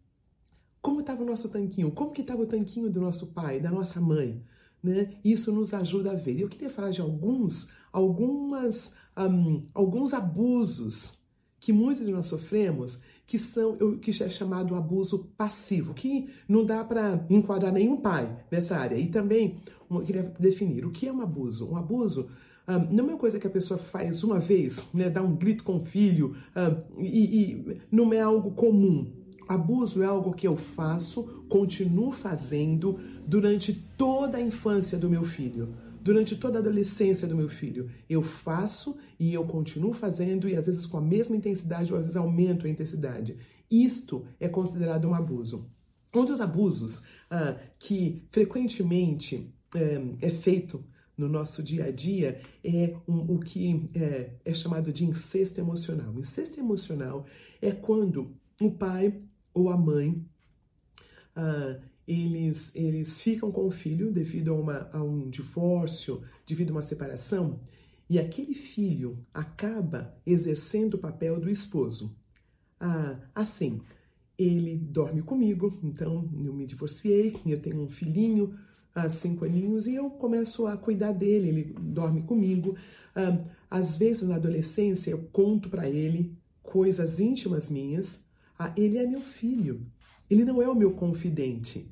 como 0.86 1.00
estava 1.00 1.24
o 1.24 1.26
nosso 1.26 1.48
tanquinho? 1.48 1.90
Como 1.90 2.12
que 2.12 2.20
estava 2.20 2.42
o 2.42 2.46
tanquinho 2.46 2.88
do 2.88 3.00
nosso 3.00 3.32
pai, 3.32 3.58
da 3.58 3.72
nossa 3.72 4.00
mãe? 4.00 4.40
né? 4.80 5.14
Isso 5.24 5.50
nos 5.50 5.74
ajuda 5.74 6.12
a 6.12 6.14
ver. 6.14 6.40
Eu 6.40 6.48
queria 6.48 6.70
falar 6.70 6.90
de 6.90 7.00
alguns, 7.00 7.72
algumas, 7.92 8.94
um, 9.18 9.64
alguns 9.74 10.14
abusos 10.14 11.18
que 11.58 11.72
muitos 11.72 12.06
de 12.06 12.12
nós 12.12 12.26
sofremos, 12.26 13.00
que 13.26 13.36
são 13.36 13.76
que 13.98 14.10
é 14.22 14.28
chamado 14.28 14.76
abuso 14.76 15.32
passivo, 15.36 15.92
que 15.92 16.28
não 16.48 16.64
dá 16.64 16.84
para 16.84 17.26
enquadrar 17.28 17.72
nenhum 17.72 17.96
pai 17.96 18.38
nessa 18.48 18.76
área. 18.76 18.96
E 18.96 19.08
também 19.08 19.56
eu 19.90 20.02
queria 20.02 20.22
definir 20.38 20.86
o 20.86 20.92
que 20.92 21.08
é 21.08 21.12
um 21.12 21.20
abuso. 21.20 21.68
Um 21.68 21.76
abuso 21.76 22.28
um, 22.68 22.94
não 22.94 23.06
é 23.06 23.08
uma 23.08 23.18
coisa 23.18 23.40
que 23.40 23.46
a 23.48 23.50
pessoa 23.50 23.76
faz 23.76 24.22
uma 24.22 24.38
vez, 24.38 24.86
né, 24.94 25.10
dá 25.10 25.20
um 25.20 25.34
grito 25.34 25.64
com 25.64 25.78
o 25.78 25.84
filho, 25.84 26.36
um, 26.54 27.02
e, 27.02 27.50
e 27.50 27.80
não 27.90 28.12
é 28.12 28.20
algo 28.20 28.52
comum. 28.52 29.25
Abuso 29.48 30.02
é 30.02 30.06
algo 30.06 30.32
que 30.32 30.46
eu 30.46 30.56
faço, 30.56 31.44
continuo 31.48 32.12
fazendo 32.12 32.98
durante 33.26 33.72
toda 33.96 34.38
a 34.38 34.40
infância 34.40 34.98
do 34.98 35.08
meu 35.08 35.24
filho, 35.24 35.74
durante 36.02 36.36
toda 36.36 36.58
a 36.58 36.60
adolescência 36.60 37.28
do 37.28 37.36
meu 37.36 37.48
filho. 37.48 37.88
Eu 38.08 38.22
faço 38.22 38.96
e 39.18 39.32
eu 39.32 39.44
continuo 39.44 39.92
fazendo, 39.92 40.48
e 40.48 40.56
às 40.56 40.66
vezes 40.66 40.84
com 40.84 40.98
a 40.98 41.02
mesma 41.02 41.36
intensidade, 41.36 41.92
ou 41.92 41.98
às 41.98 42.06
vezes 42.06 42.16
aumento 42.16 42.66
a 42.66 42.70
intensidade. 42.70 43.36
Isto 43.70 44.24
é 44.40 44.48
considerado 44.48 45.06
um 45.06 45.14
abuso. 45.14 45.70
Um 46.14 46.24
dos 46.24 46.40
abusos 46.40 46.98
uh, 46.98 47.58
que 47.78 48.26
frequentemente 48.30 49.52
um, 49.74 50.16
é 50.20 50.30
feito 50.30 50.84
no 51.16 51.28
nosso 51.28 51.62
dia 51.62 51.86
a 51.86 51.90
dia 51.90 52.40
é 52.64 52.96
um, 53.08 53.34
o 53.34 53.38
que 53.38 53.86
é, 53.94 54.30
é 54.44 54.54
chamado 54.54 54.92
de 54.92 55.04
incesto 55.04 55.60
emocional. 55.60 56.12
Incesto 56.18 56.60
emocional 56.60 57.24
é 57.60 57.72
quando 57.72 58.34
o 58.60 58.70
pai 58.70 59.22
ou 59.56 59.70
a 59.70 59.76
mãe, 59.76 60.22
ah, 61.34 61.80
eles, 62.06 62.70
eles 62.74 63.22
ficam 63.22 63.50
com 63.50 63.66
o 63.66 63.70
filho 63.70 64.12
devido 64.12 64.52
a, 64.52 64.54
uma, 64.54 64.90
a 64.92 65.02
um 65.02 65.30
divórcio, 65.30 66.22
devido 66.46 66.70
a 66.70 66.72
uma 66.74 66.82
separação, 66.82 67.58
e 68.08 68.18
aquele 68.18 68.52
filho 68.52 69.18
acaba 69.32 70.14
exercendo 70.26 70.94
o 70.94 70.98
papel 70.98 71.40
do 71.40 71.48
esposo. 71.48 72.14
Ah, 72.78 73.18
assim, 73.34 73.80
ele 74.38 74.76
dorme 74.76 75.22
comigo, 75.22 75.80
então 75.82 76.28
eu 76.44 76.52
me 76.52 76.66
divorciei, 76.66 77.34
eu 77.46 77.58
tenho 77.58 77.80
um 77.80 77.88
filhinho 77.88 78.54
há 78.94 79.08
cinco 79.08 79.46
aninhos 79.46 79.86
e 79.86 79.94
eu 79.94 80.10
começo 80.10 80.66
a 80.66 80.76
cuidar 80.76 81.12
dele, 81.12 81.48
ele 81.48 81.64
dorme 81.80 82.22
comigo. 82.24 82.76
Ah, 83.14 83.42
às 83.70 83.96
vezes 83.96 84.28
na 84.28 84.36
adolescência 84.36 85.10
eu 85.12 85.22
conto 85.32 85.70
para 85.70 85.88
ele 85.88 86.36
coisas 86.62 87.18
íntimas 87.18 87.70
minhas 87.70 88.25
ah, 88.58 88.72
ele 88.76 88.98
é 88.98 89.06
meu 89.06 89.20
filho. 89.20 89.86
Ele 90.28 90.44
não 90.44 90.60
é 90.60 90.68
o 90.68 90.74
meu 90.74 90.92
confidente. 90.92 91.90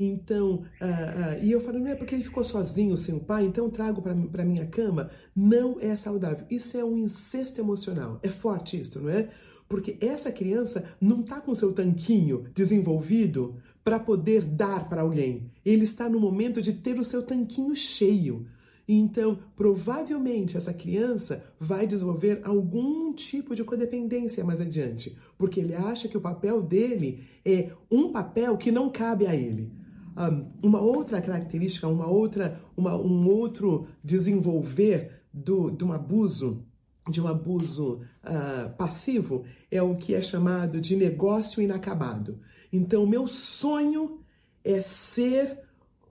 Então, 0.00 0.62
ah, 0.80 0.86
ah, 0.86 1.38
e 1.38 1.50
eu 1.50 1.60
falo, 1.60 1.80
não 1.80 1.88
é 1.88 1.94
porque 1.94 2.14
ele 2.14 2.22
ficou 2.22 2.44
sozinho 2.44 2.96
sem 2.96 3.14
o 3.16 3.20
pai, 3.20 3.44
então 3.44 3.68
trago 3.68 4.00
para 4.02 4.44
minha 4.44 4.66
cama. 4.66 5.10
Não 5.34 5.78
é 5.80 5.96
saudável. 5.96 6.46
Isso 6.48 6.76
é 6.76 6.84
um 6.84 6.96
incesto 6.96 7.60
emocional. 7.60 8.20
É 8.22 8.28
forte 8.28 8.80
isso, 8.80 9.00
não 9.00 9.10
é? 9.10 9.28
Porque 9.68 9.98
essa 10.00 10.32
criança 10.32 10.84
não 11.00 11.20
está 11.20 11.40
com 11.40 11.54
seu 11.54 11.72
tanquinho 11.72 12.44
desenvolvido 12.54 13.56
para 13.84 13.98
poder 13.98 14.44
dar 14.44 14.88
para 14.88 15.02
alguém. 15.02 15.50
Ele 15.64 15.84
está 15.84 16.08
no 16.08 16.20
momento 16.20 16.62
de 16.62 16.72
ter 16.72 16.98
o 16.98 17.04
seu 17.04 17.22
tanquinho 17.22 17.74
cheio. 17.74 18.46
Então, 18.88 19.38
provavelmente 19.54 20.56
essa 20.56 20.72
criança 20.72 21.44
vai 21.60 21.86
desenvolver 21.86 22.40
algum 22.42 23.12
tipo 23.12 23.54
de 23.54 23.62
codependência 23.62 24.42
mais 24.42 24.62
adiante, 24.62 25.14
porque 25.36 25.60
ele 25.60 25.74
acha 25.74 26.08
que 26.08 26.16
o 26.16 26.22
papel 26.22 26.62
dele 26.62 27.28
é 27.44 27.70
um 27.90 28.10
papel 28.10 28.56
que 28.56 28.72
não 28.72 28.88
cabe 28.88 29.26
a 29.26 29.36
ele. 29.36 29.70
Um, 30.16 30.68
uma 30.68 30.80
outra 30.80 31.20
característica, 31.20 31.86
uma 31.86 32.08
outra, 32.08 32.58
uma, 32.74 32.96
um 32.96 33.28
outro 33.28 33.88
desenvolver 34.02 35.22
do, 35.32 35.70
de 35.70 35.84
um 35.84 35.92
abuso, 35.92 36.64
de 37.10 37.20
um 37.20 37.28
abuso 37.28 38.00
uh, 38.24 38.74
passivo, 38.78 39.44
é 39.70 39.82
o 39.82 39.96
que 39.96 40.14
é 40.14 40.22
chamado 40.22 40.80
de 40.80 40.96
negócio 40.96 41.62
inacabado. 41.62 42.40
Então, 42.72 43.06
meu 43.06 43.26
sonho 43.26 44.20
é 44.64 44.80
ser 44.80 45.58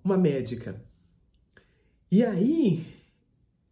uma 0.03 0.17
médica. 0.17 0.86
E 2.11 2.23
aí 2.23 2.85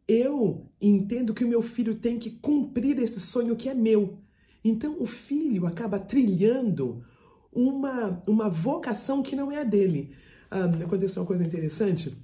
eu 0.08 0.70
entendo 0.80 1.34
que 1.34 1.44
o 1.44 1.48
meu 1.48 1.62
filho 1.62 1.96
tem 1.96 2.20
que 2.20 2.30
cumprir 2.30 3.00
esse 3.00 3.20
sonho 3.20 3.56
que 3.56 3.70
é 3.70 3.74
meu. 3.74 4.20
Então 4.63 4.98
o 5.00 5.06
filho 5.06 5.65
acaba 5.65 6.00
trilhando 6.00 7.04
uma, 7.51 8.22
uma 8.27 8.50
vocação 8.50 9.24
que 9.24 9.36
não 9.36 9.51
é 9.51 9.62
a 9.62 9.63
dele. 9.63 10.13
Ah, 10.51 10.65
aconteceu 10.65 11.22
uma 11.22 11.27
coisa 11.27 11.44
interessante. 11.44 12.15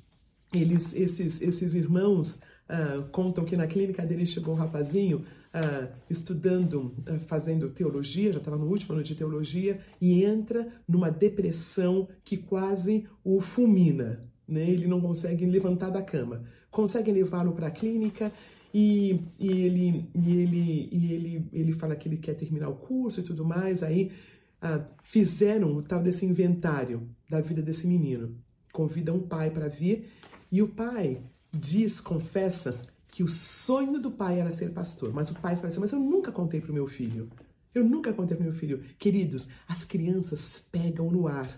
Eles, 0.53 0.93
esses, 0.93 1.41
esses 1.41 1.73
irmãos 1.73 2.39
ah, 2.67 3.07
contam 3.11 3.45
que 3.45 3.55
na 3.55 3.67
clínica 3.67 4.05
dele 4.05 4.25
chegou 4.25 4.53
um 4.53 4.57
rapazinho 4.57 5.23
ah, 5.53 5.87
estudando, 6.09 6.93
ah, 7.07 7.19
fazendo 7.25 7.69
teologia, 7.69 8.33
já 8.33 8.39
estava 8.39 8.57
no 8.57 8.67
último 8.67 8.93
ano 8.93 9.03
de 9.03 9.15
teologia, 9.15 9.79
e 9.99 10.23
entra 10.23 10.67
numa 10.87 11.09
depressão 11.09 12.09
que 12.23 12.37
quase 12.37 13.07
o 13.23 13.39
fulmina 13.39 14.30
né? 14.51 14.69
Ele 14.69 14.87
não 14.87 14.99
consegue 14.99 15.45
levantar 15.45 15.89
da 15.89 16.01
cama. 16.01 16.43
Conseguem 16.69 17.13
levá-lo 17.13 17.53
para 17.53 17.67
a 17.67 17.71
clínica 17.71 18.31
e, 18.73 19.21
e, 19.39 19.51
ele, 19.51 20.09
e, 20.13 20.31
ele, 20.31 20.89
e 20.91 21.13
ele, 21.13 21.49
ele 21.51 21.73
fala 21.73 21.95
que 21.95 22.07
ele 22.07 22.17
quer 22.17 22.35
terminar 22.35 22.69
o 22.69 22.75
curso 22.75 23.19
e 23.19 23.23
tudo 23.23 23.43
mais. 23.43 23.83
Aí 23.83 24.11
ah, 24.61 24.85
fizeram 25.03 25.75
o 25.75 25.83
tal 25.83 26.01
desse 26.01 26.25
inventário 26.25 27.09
da 27.29 27.41
vida 27.41 27.61
desse 27.61 27.87
menino. 27.87 28.35
Convidam 28.71 29.17
o 29.17 29.27
pai 29.27 29.51
para 29.51 29.67
vir 29.67 30.09
e 30.51 30.61
o 30.61 30.67
pai 30.67 31.21
diz, 31.51 31.99
confessa, 31.99 32.79
que 33.11 33.23
o 33.23 33.27
sonho 33.27 33.99
do 33.99 34.09
pai 34.09 34.39
era 34.39 34.51
ser 34.51 34.71
pastor. 34.71 35.13
Mas 35.13 35.29
o 35.29 35.35
pai 35.35 35.55
fala 35.57 35.67
assim: 35.67 35.79
Mas 35.81 35.91
eu 35.91 35.99
nunca 35.99 36.31
contei 36.31 36.61
para 36.61 36.71
o 36.71 36.73
meu 36.73 36.87
filho. 36.87 37.29
Eu 37.75 37.83
nunca 37.83 38.13
contei 38.13 38.35
para 38.35 38.43
o 38.43 38.47
meu 38.47 38.57
filho. 38.57 38.81
Queridos, 38.97 39.49
as 39.67 39.83
crianças 39.83 40.65
pegam 40.71 41.11
no 41.11 41.27
ar 41.27 41.49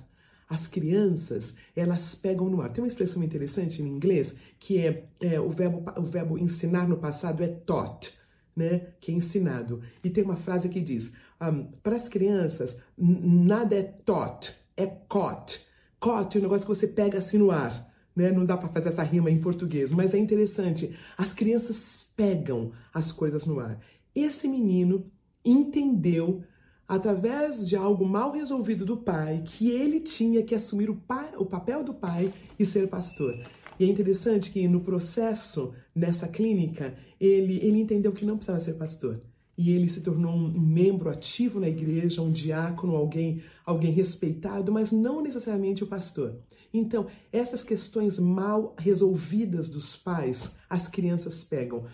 as 0.50 0.68
crianças, 0.68 1.56
elas 1.76 2.16
pegam 2.16 2.50
no 2.50 2.62
ar. 2.62 2.72
Tem 2.72 2.84
uma 2.84 2.88
expressão 2.88 3.24
interessante 3.24 3.82
em 3.82 3.88
inglês 3.88 4.36
que 4.60 4.80
é, 4.80 5.06
é 5.22 5.40
o, 5.40 5.50
verbo, 5.50 5.84
o 5.98 6.06
verbo 6.06 6.38
ensinar 6.38 6.88
no 6.88 6.98
passado 6.98 7.44
é 7.44 7.48
taught, 7.48 8.14
né? 8.56 8.88
Que 9.00 9.12
é 9.12 9.16
ensinado. 9.16 9.82
E 10.04 10.10
tem 10.10 10.24
uma 10.24 10.38
frase 10.38 10.70
que 10.70 10.82
diz: 10.82 11.12
um, 11.42 11.66
para 11.82 11.96
as 11.96 12.08
crianças, 12.08 12.78
nada 12.98 13.76
é 13.76 13.84
taught, 13.84 14.54
é 14.78 14.88
caught. 15.10 15.66
Caught 16.00 16.38
é 16.38 16.40
um 16.40 16.44
negócio 16.44 16.68
que 16.68 16.76
você 16.76 16.88
pega 16.88 17.20
assim 17.20 17.38
no 17.38 17.50
ar. 17.50 17.92
Né? 18.16 18.32
Não 18.32 18.46
dá 18.46 18.56
para 18.56 18.70
fazer 18.70 18.90
essa 18.90 19.04
rima 19.04 19.32
em 19.32 19.40
português, 19.40 19.92
mas 19.92 20.14
é 20.14 20.18
interessante. 20.18 20.96
As 21.18 21.34
crianças 21.34 22.10
pegam 22.16 22.72
as 22.94 23.12
coisas 23.12 23.46
no 23.46 23.60
ar. 23.60 23.80
Esse 24.14 24.48
menino 24.48 25.10
entendeu 25.44 26.44
através 26.88 27.68
de 27.68 27.75
algo 27.75 28.06
mal 28.06 28.32
resolvido 28.32 28.86
do 28.86 28.98
pai, 28.98 29.44
que 29.46 29.70
ele 29.70 30.00
tinha 30.00 30.44
que 30.44 30.56
assumir 30.56 30.90
o, 30.90 30.96
pai, 30.96 31.32
o 31.38 31.46
papel 31.46 31.84
do 31.84 31.94
pai 31.94 32.34
e 32.60 32.66
ser 32.66 32.88
pastor. 32.88 33.40
E 33.80 33.86
é 33.86 33.88
interessante 33.88 34.52
que 34.52 34.68
no 34.68 34.82
processo, 34.82 35.74
nessa 35.96 36.28
clínica, 36.28 36.96
ele, 37.20 37.58
ele 37.58 37.80
entendeu 37.80 38.12
que 38.12 38.25
não 38.25 38.36
precisava 38.36 38.60
ser 38.60 38.74
pastor. 38.74 39.22
E 39.58 39.72
ele 39.72 39.88
se 39.88 40.02
tornou 40.02 40.32
um 40.32 40.60
membro 40.60 41.10
ativo 41.10 41.60
na 41.60 41.70
igreja, 41.70 42.22
um 42.22 42.32
diácono, 42.32 42.96
alguém, 42.96 43.44
alguém 43.66 43.92
respeitado, 43.92 44.72
mas 44.72 44.92
não 44.92 45.22
necessariamente 45.22 45.84
o 45.84 45.88
pastor. 45.88 46.40
Então, 46.74 47.06
essas 47.32 47.63
questões 47.63 48.18
mal 48.18 48.75
resolvidas 48.80 49.70
dos 49.70 49.96
pais, 49.96 50.56
as 50.68 50.88
crianças 50.88 51.44
pegam. 51.44 51.86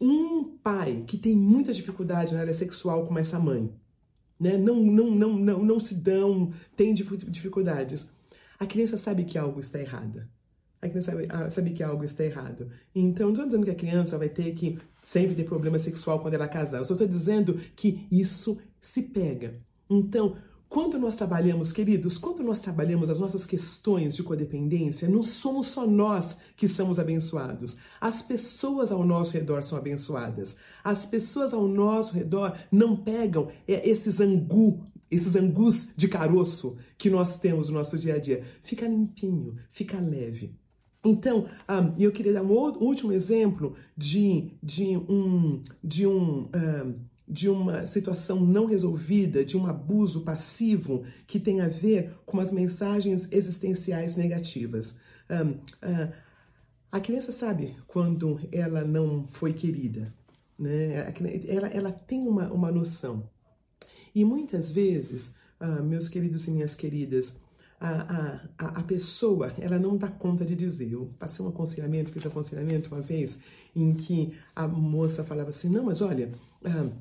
Um 0.00 0.56
pai 0.62 1.04
que 1.06 1.18
tem 1.18 1.36
muita 1.36 1.74
dificuldade 1.74 2.32
na 2.32 2.40
área 2.40 2.54
sexual, 2.54 3.04
como 3.06 3.18
essa 3.18 3.38
mãe, 3.38 3.70
né? 4.42 4.58
não, 4.58 4.76
não, 4.82 5.10
não, 5.10 5.32
não, 5.34 5.64
não 5.64 5.80
se 5.80 5.94
dão, 5.94 6.52
têm 6.76 6.92
dificuldades. 6.92 8.10
A 8.58 8.66
criança 8.66 8.98
sabe 8.98 9.24
que 9.24 9.38
algo 9.38 9.60
está 9.60 9.78
errado. 9.78 10.26
A 10.80 10.88
criança 10.88 11.12
sabe, 11.12 11.26
ah, 11.30 11.48
sabe 11.48 11.70
que 11.70 11.82
algo 11.82 12.02
está 12.02 12.24
errado. 12.24 12.68
Então, 12.92 13.26
não 13.26 13.32
estou 13.34 13.46
dizendo 13.46 13.64
que 13.64 13.70
a 13.70 13.76
criança 13.76 14.18
vai 14.18 14.28
ter 14.28 14.52
que 14.52 14.78
sempre 15.00 15.36
ter 15.36 15.44
problema 15.44 15.78
sexual 15.78 16.18
quando 16.18 16.34
ela 16.34 16.48
casar. 16.48 16.78
Eu 16.78 16.84
só 16.84 16.94
estou 16.94 17.06
dizendo 17.06 17.54
que 17.76 18.06
isso 18.10 18.58
se 18.80 19.02
pega. 19.04 19.54
Então, 19.88 20.36
quando 20.72 20.98
nós 20.98 21.16
trabalhamos, 21.16 21.70
queridos, 21.70 22.16
quando 22.16 22.42
nós 22.42 22.62
trabalhamos 22.62 23.10
as 23.10 23.20
nossas 23.20 23.44
questões 23.44 24.16
de 24.16 24.22
codependência, 24.22 25.06
não 25.06 25.22
somos 25.22 25.68
só 25.68 25.86
nós 25.86 26.38
que 26.56 26.66
somos 26.66 26.98
abençoados. 26.98 27.76
As 28.00 28.22
pessoas 28.22 28.90
ao 28.90 29.04
nosso 29.04 29.34
redor 29.34 29.62
são 29.62 29.76
abençoadas. 29.76 30.56
As 30.82 31.04
pessoas 31.04 31.52
ao 31.52 31.68
nosso 31.68 32.14
redor 32.14 32.56
não 32.72 32.96
pegam 32.96 33.50
é, 33.68 33.86
esses 33.86 34.18
angu, 34.18 34.82
esses 35.10 35.36
angus 35.36 35.88
de 35.94 36.08
caroço 36.08 36.78
que 36.96 37.10
nós 37.10 37.38
temos 37.38 37.68
no 37.68 37.74
nosso 37.74 37.98
dia 37.98 38.14
a 38.14 38.18
dia. 38.18 38.42
Fica 38.62 38.88
limpinho, 38.88 39.56
fica 39.70 40.00
leve. 40.00 40.56
Então, 41.04 41.40
um, 41.40 41.46
ah, 41.68 41.94
eu 41.98 42.10
queria 42.12 42.32
dar 42.32 42.42
um 42.42 42.50
último 42.50 43.12
exemplo 43.12 43.74
de, 43.94 44.54
de 44.62 44.96
um, 44.96 45.60
de 45.84 46.06
um, 46.06 46.44
um 46.44 46.48
ah, 46.54 47.11
de 47.32 47.48
uma 47.48 47.86
situação 47.86 48.40
não 48.40 48.66
resolvida, 48.66 49.42
de 49.42 49.56
um 49.56 49.66
abuso 49.66 50.20
passivo 50.20 51.02
que 51.26 51.40
tem 51.40 51.62
a 51.62 51.68
ver 51.68 52.14
com 52.26 52.38
as 52.38 52.52
mensagens 52.52 53.26
existenciais 53.32 54.16
negativas. 54.16 54.98
Um, 55.30 55.52
uh, 55.52 56.12
a 56.90 57.00
criança 57.00 57.32
sabe 57.32 57.74
quando 57.86 58.38
ela 58.52 58.84
não 58.84 59.26
foi 59.28 59.54
querida, 59.54 60.12
né? 60.58 61.10
Ela, 61.48 61.68
ela 61.68 61.90
tem 61.90 62.28
uma, 62.28 62.52
uma 62.52 62.70
noção. 62.70 63.26
E 64.14 64.26
muitas 64.26 64.70
vezes, 64.70 65.34
uh, 65.58 65.82
meus 65.82 66.10
queridos 66.10 66.46
e 66.46 66.50
minhas 66.50 66.74
queridas, 66.74 67.40
a, 67.80 68.42
a, 68.58 68.66
a 68.80 68.82
pessoa 68.82 69.54
ela 69.58 69.78
não 69.78 69.96
dá 69.96 70.08
conta 70.08 70.44
de 70.44 70.54
dizer. 70.54 70.92
Eu 70.92 71.10
passei 71.18 71.42
um 71.42 71.48
aconselhamento, 71.48 72.12
fiz 72.12 72.26
um 72.26 72.28
aconselhamento 72.28 72.94
uma 72.94 73.00
vez 73.00 73.38
em 73.74 73.94
que 73.94 74.34
a 74.54 74.68
moça 74.68 75.24
falava 75.24 75.48
assim: 75.48 75.70
não, 75.70 75.84
mas 75.84 76.02
olha. 76.02 76.30
Uh, 76.62 76.92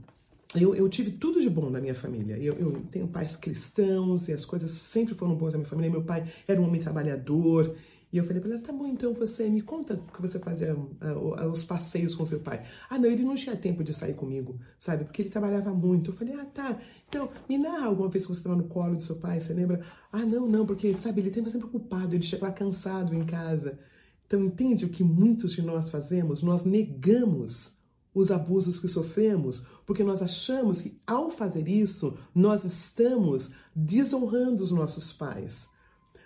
eu, 0.54 0.76
eu, 0.76 0.90
tive 0.90 1.12
tudo 1.12 1.40
de 1.40 1.50
bom 1.50 1.70
na 1.70 1.80
minha 1.80 1.96
família. 1.96 2.38
Eu, 2.38 2.56
eu, 2.56 2.82
tenho 2.92 3.08
pais 3.08 3.36
cristãos 3.36 4.28
e 4.28 4.34
as 4.34 4.46
coisas 4.46 4.72
sempre 4.72 5.16
foram 5.16 5.36
boas 5.36 5.54
na 5.54 5.60
minha 5.60 5.70
família. 5.70 5.90
Meu 5.90 6.04
pai 6.04 6.26
era 6.48 6.60
um 6.60 6.66
homem 6.66 6.82
trabalhador 6.82 7.76
e 8.12 8.18
eu 8.18 8.26
falei 8.26 8.42
para 8.42 8.52
ela, 8.52 8.62
tá 8.62 8.74
bom, 8.74 8.88
então 8.88 9.14
você 9.14 9.48
me 9.50 9.62
conta 9.62 9.98
que 10.14 10.22
você 10.22 10.38
fazia 10.38 10.76
uh, 10.76 11.50
os 11.50 11.64
passeios 11.64 12.14
com 12.14 12.26
seu 12.26 12.42
pai. 12.42 12.66
Ah, 12.90 13.00
não, 13.00 13.10
ele 13.10 13.24
não 13.24 13.36
tinha 13.36 13.56
tempo 13.56 13.86
de 13.86 13.94
sair 13.94 14.14
comigo, 14.14 14.60
sabe? 14.78 15.06
Porque 15.06 15.22
ele 15.22 15.30
trabalhava 15.30 15.74
muito. 15.74 16.12
Eu 16.12 16.16
falei, 16.16 16.34
ah, 16.34 16.46
tá. 16.46 16.78
Então, 17.08 17.30
me 17.48 17.58
narra 17.58 17.86
alguma 17.86 18.10
vez 18.10 18.26
que 18.26 18.34
você 18.34 18.40
estava 18.40 18.58
no 18.58 18.66
colo 18.66 18.98
do 18.98 19.04
seu 19.04 19.16
pai, 19.16 19.40
você 19.40 19.54
lembra? 19.54 19.80
Ah, 20.12 20.26
não, 20.26 20.46
não, 20.46 20.66
porque, 20.66 20.94
sabe, 20.94 21.22
ele 21.22 21.30
estava 21.30 21.50
sempre 21.50 21.68
ocupado, 21.68 22.14
ele 22.14 22.24
chegava 22.24 22.52
cansado 22.52 23.16
em 23.16 23.26
casa. 23.26 23.80
Então, 24.28 24.44
entende 24.44 24.84
o 24.84 24.90
que 24.90 25.06
muitos 25.06 25.54
de 25.54 25.62
nós 25.62 25.90
fazemos? 25.90 26.44
Nós 26.44 26.66
negamos 26.66 27.78
os 28.14 28.32
abusos 28.32 28.80
que 28.80 28.88
sofremos, 28.88 29.66
porque 29.86 30.04
nós 30.04 30.22
achamos 30.22 30.82
que 30.82 31.00
ao 31.08 31.32
fazer 31.32 31.68
isso, 31.68 32.18
nós 32.36 32.66
estamos 32.66 33.52
desonrando 33.76 34.62
os 34.62 34.72
nossos 34.72 35.14
pais 35.14 35.70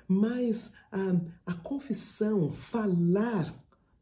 mas 0.08 0.72
a, 0.92 1.15
a 1.46 1.54
confissão, 1.54 2.51
falar 2.51 3.54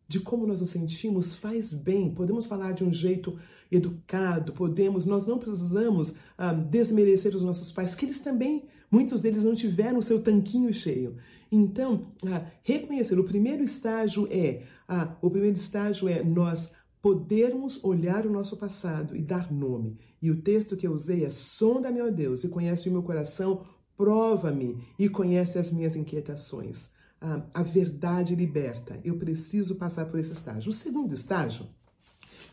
de 0.07 0.19
como 0.19 0.45
nós 0.45 0.59
nos 0.59 0.69
sentimos 0.69 1.33
faz 1.33 1.73
bem. 1.73 2.13
Podemos 2.13 2.45
falar 2.45 2.73
de 2.73 2.83
um 2.83 2.91
jeito 2.91 3.37
educado, 3.71 4.53
podemos, 4.53 5.05
nós 5.05 5.25
não 5.25 5.39
precisamos 5.39 6.13
ah, 6.37 6.53
desmerecer 6.53 7.35
os 7.35 7.43
nossos 7.43 7.71
pais, 7.71 7.95
que 7.95 8.05
eles 8.05 8.19
também, 8.19 8.65
muitos 8.91 9.21
deles 9.21 9.43
não 9.43 9.55
tiveram 9.55 9.97
o 9.97 10.03
seu 10.03 10.21
tanquinho 10.21 10.71
cheio. 10.73 11.15
Então, 11.51 12.11
ah, 12.27 12.45
reconhecer, 12.63 13.17
o 13.17 13.23
primeiro 13.23 13.63
estágio 13.63 14.27
é, 14.29 14.63
ah, 14.87 15.15
o 15.21 15.31
primeiro 15.31 15.57
estágio 15.57 16.07
é 16.07 16.23
nós 16.23 16.71
podermos 17.03 17.83
olhar 17.83 18.25
o 18.25 18.31
nosso 18.31 18.55
passado 18.55 19.13
e 19.13 19.21
dar 19.21 19.51
nome. 19.51 19.99
E 20.21 20.31
o 20.31 20.41
texto 20.41 20.77
que 20.77 20.87
eu 20.87 20.93
usei 20.93 21.25
é: 21.25 21.29
sonda 21.29 21.91
meu 21.91 22.09
Deus 22.09 22.45
e 22.45 22.49
conhece 22.49 22.87
o 22.87 22.93
meu 22.93 23.03
coração, 23.03 23.65
prova-me 23.97 24.81
e 24.97 25.09
conhece 25.09 25.59
as 25.59 25.69
minhas 25.73 25.97
inquietações. 25.97 26.91
Ah, 27.19 27.45
a 27.53 27.61
verdade 27.61 28.33
liberta. 28.35 29.01
Eu 29.03 29.17
preciso 29.17 29.75
passar 29.75 30.05
por 30.05 30.17
esse 30.17 30.31
estágio. 30.31 30.69
O 30.69 30.73
segundo 30.73 31.13
estágio, 31.13 31.67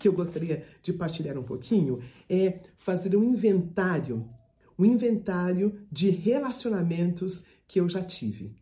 que 0.00 0.09
eu 0.09 0.12
gostaria 0.12 0.66
de 0.83 0.92
partilhar 0.92 1.38
um 1.38 1.45
pouquinho, 1.45 2.00
é 2.28 2.59
fazer 2.76 3.14
um 3.16 3.23
inventário, 3.23 4.28
um 4.76 4.85
inventário 4.85 5.80
de 5.92 6.11
relacionamentos 6.11 7.45
que 7.69 7.78
eu 7.78 7.88
já 7.88 8.02
tive. 8.02 8.57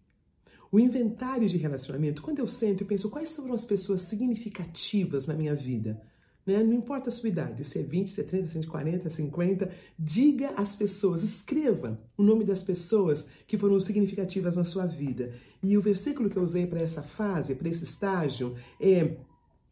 O 0.71 0.79
inventário 0.79 1.49
de 1.49 1.57
relacionamento, 1.57 2.23
quando 2.23 2.41
eu 2.41 2.47
sento 2.47 2.83
e 2.83 2.87
penso 2.87 3.11
quais 3.11 3.35
foram 3.35 3.55
as 3.55 3.65
pessoas 3.65 4.03
significativas 4.03 5.27
na 5.27 5.35
minha 5.35 5.55
vida, 5.55 6.01
né? 6.49 6.63
Não 6.65 6.73
importa 6.73 7.11
a 7.11 7.13
sua 7.13 7.29
idade, 7.29 7.63
se 7.63 7.79
é 7.79 7.83
20, 7.83 8.09
se 8.09 8.21
é 8.23 8.25
30, 8.25 8.49
se 8.49 8.59
é 8.59 8.63
40, 8.63 9.11
50, 9.11 9.71
diga 9.99 10.51
às 10.57 10.75
pessoas, 10.75 11.23
escreva 11.23 12.01
o 12.17 12.23
nome 12.23 12.43
das 12.43 12.63
pessoas 12.63 13.29
que 13.47 13.59
foram 13.59 13.79
significativas 13.79 14.57
na 14.57 14.65
sua 14.65 14.87
vida. 14.87 15.35
E 15.63 15.77
o 15.77 15.83
versículo 15.83 16.31
que 16.31 16.39
eu 16.39 16.43
usei 16.43 16.67
para 16.67 16.81
essa 16.81 17.03
fase, 17.03 17.55
para 17.55 17.69
esse 17.69 17.85
estágio, 17.85 18.57
é 18.81 19.19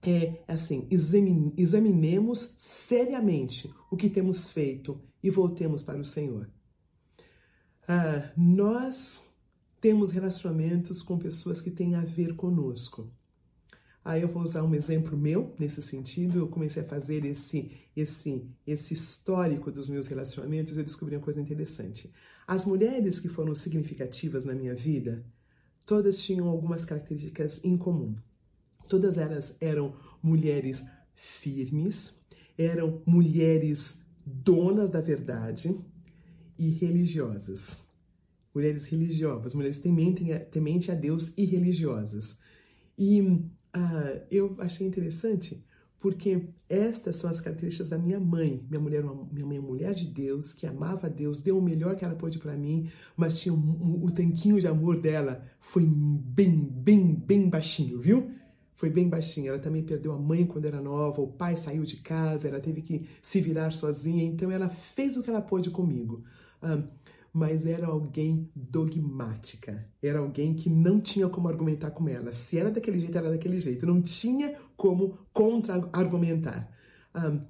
é 0.03 0.45
assim: 0.47 0.87
examinemos 1.57 2.55
seriamente 2.57 3.73
o 3.91 3.97
que 3.97 4.09
temos 4.09 4.51
feito 4.51 5.01
e 5.23 5.31
voltemos 5.31 5.83
para 5.83 5.99
o 5.99 6.05
Senhor. 6.05 6.49
Ah, 7.89 8.31
nós 8.37 9.26
temos 9.87 10.11
relacionamentos 10.11 11.01
com 11.01 11.17
pessoas 11.17 11.63
que 11.63 11.71
têm 11.71 11.95
a 11.95 12.01
ver 12.01 12.35
conosco. 12.35 13.09
Aí 14.05 14.21
eu 14.21 14.27
vou 14.27 14.43
usar 14.43 14.65
um 14.65 14.75
exemplo 14.75 15.17
meu 15.17 15.55
nesse 15.61 15.81
sentido. 15.81 16.41
Eu 16.41 16.49
comecei 16.49 16.83
a 16.83 16.85
fazer 16.85 17.25
esse 17.25 17.71
esse 17.95 18.51
esse 18.67 18.95
histórico 18.95 19.71
dos 19.71 19.89
meus 19.89 20.09
relacionamentos. 20.09 20.77
Eu 20.77 20.83
descobri 20.83 21.15
uma 21.15 21.23
coisa 21.23 21.41
interessante. 21.41 22.13
As 22.49 22.65
mulheres 22.65 23.21
que 23.21 23.29
foram 23.29 23.55
significativas 23.55 24.45
na 24.45 24.55
minha 24.57 24.75
vida, 24.75 25.25
todas 25.85 26.19
tinham 26.19 26.49
algumas 26.49 26.85
características 26.85 27.65
em 27.65 27.77
comum. 27.77 28.17
Todas 28.89 29.17
elas 29.17 29.55
eram 29.61 29.95
mulheres 30.21 30.85
firmes, 31.15 32.13
eram 32.59 33.03
mulheres 33.07 34.01
donas 34.27 34.91
da 34.91 35.01
verdade 35.01 35.81
e 36.59 36.71
religiosas. 36.71 37.86
Mulheres 38.57 38.87
religiosas, 38.87 39.55
mulheres 39.55 39.79
temente, 39.79 40.25
temente 40.51 40.91
a 40.91 40.95
Deus 40.95 41.31
e 41.37 41.45
religiosas. 41.45 42.39
E 42.99 43.45
ah, 43.75 44.23
eu 44.31 44.57
achei 44.59 44.87
interessante 44.87 45.63
porque 45.99 46.49
estas 46.69 47.17
são 47.17 47.29
as 47.29 47.39
características 47.39 47.91
da 47.91 47.99
minha 47.99 48.19
mãe. 48.19 48.65
Minha 48.71 48.81
mulher, 48.81 49.05
minha 49.31 49.45
mãe 49.45 49.59
é 49.59 49.61
mulher 49.61 49.93
de 49.93 50.07
Deus, 50.07 50.55
que 50.55 50.67
amava 50.67 51.11
Deus, 51.11 51.41
deu 51.41 51.59
o 51.59 51.63
melhor 51.63 51.97
que 51.97 52.05
ela 52.05 52.15
pôde 52.15 52.39
para 52.39 52.57
mim, 52.57 52.89
mas 53.15 53.41
tinha 53.41 53.53
um, 53.53 54.01
o 54.03 54.11
tanquinho 54.11 54.59
de 54.59 54.67
amor 54.67 55.01
dela 55.01 55.45
foi 55.61 55.85
bem, 55.85 56.51
bem, 56.59 57.15
bem 57.15 57.51
baixinho, 57.51 57.99
viu? 57.99 58.31
Foi 58.75 58.89
bem 58.89 59.07
baixinho. 59.09 59.49
Ela 59.49 59.59
também 59.59 59.83
perdeu 59.83 60.13
a 60.13 60.19
mãe 60.19 60.47
quando 60.47 60.65
era 60.65 60.81
nova, 60.81 61.21
o 61.21 61.29
pai 61.29 61.59
saiu 61.59 61.85
de 61.85 61.97
casa, 61.97 62.49
ela 62.49 62.61
teve 62.61 62.81
que 62.81 63.07
se 63.21 63.41
virar 63.41 63.71
sozinha, 63.73 64.25
então 64.25 64.51
ela 64.51 64.71
fez 64.71 65.17
o 65.19 65.23
que 65.23 65.29
ela 65.29 65.43
pôde 65.43 65.71
comigo. 65.71 66.25
Ah, 66.63 66.83
mas 67.37 67.67
era 67.67 67.87
alguém 67.87 68.51
dogmática. 68.57 69.87
Era 70.03 70.21
alguém 70.21 70.55
que 70.55 70.71
não 70.71 70.99
tinha 70.99 71.29
como 71.29 71.49
argumentar 71.49 71.91
com 71.91 72.09
ela. 72.09 72.33
Se 72.33 72.59
era 72.59 72.71
daquele 72.71 72.99
jeito, 72.99 73.19
era 73.19 73.29
daquele 73.29 73.61
jeito. 73.61 73.85
Não 73.85 74.01
tinha 74.01 74.57
como 74.75 75.19
contra-argumentar. 75.35 76.73
Um, 77.15 77.43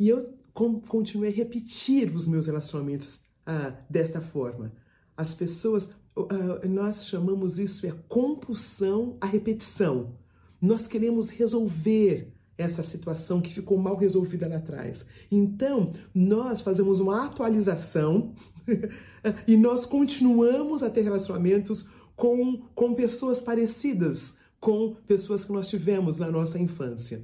e 0.00 0.08
eu 0.08 0.34
continuei 0.54 1.30
a 1.30 1.34
repetir 1.34 2.16
os 2.16 2.26
meus 2.26 2.46
relacionamentos 2.46 3.16
uh, 3.46 3.76
desta 3.90 4.22
forma. 4.22 4.72
As 5.14 5.34
pessoas, 5.34 5.90
uh, 6.16 6.66
nós 6.66 7.06
chamamos 7.06 7.58
isso 7.58 7.86
é 7.86 7.92
compulsão 8.08 9.18
à 9.20 9.26
repetição. 9.26 10.16
Nós 10.58 10.86
queremos 10.86 11.28
resolver 11.28 12.32
essa 12.56 12.82
situação 12.82 13.42
que 13.42 13.52
ficou 13.52 13.76
mal 13.76 13.96
resolvida 13.96 14.48
lá 14.48 14.56
atrás. 14.56 15.04
Então, 15.30 15.92
nós 16.14 16.62
fazemos 16.62 16.98
uma 16.98 17.26
atualização 17.26 18.32
e 19.46 19.56
nós 19.56 19.86
continuamos 19.86 20.82
a 20.82 20.90
ter 20.90 21.02
relacionamentos 21.02 21.88
com, 22.16 22.62
com 22.74 22.94
pessoas 22.94 23.42
parecidas 23.42 24.38
com 24.64 24.94
pessoas 25.06 25.44
que 25.44 25.52
nós 25.52 25.68
tivemos 25.68 26.18
na 26.18 26.30
nossa 26.30 26.58
infância. 26.58 27.22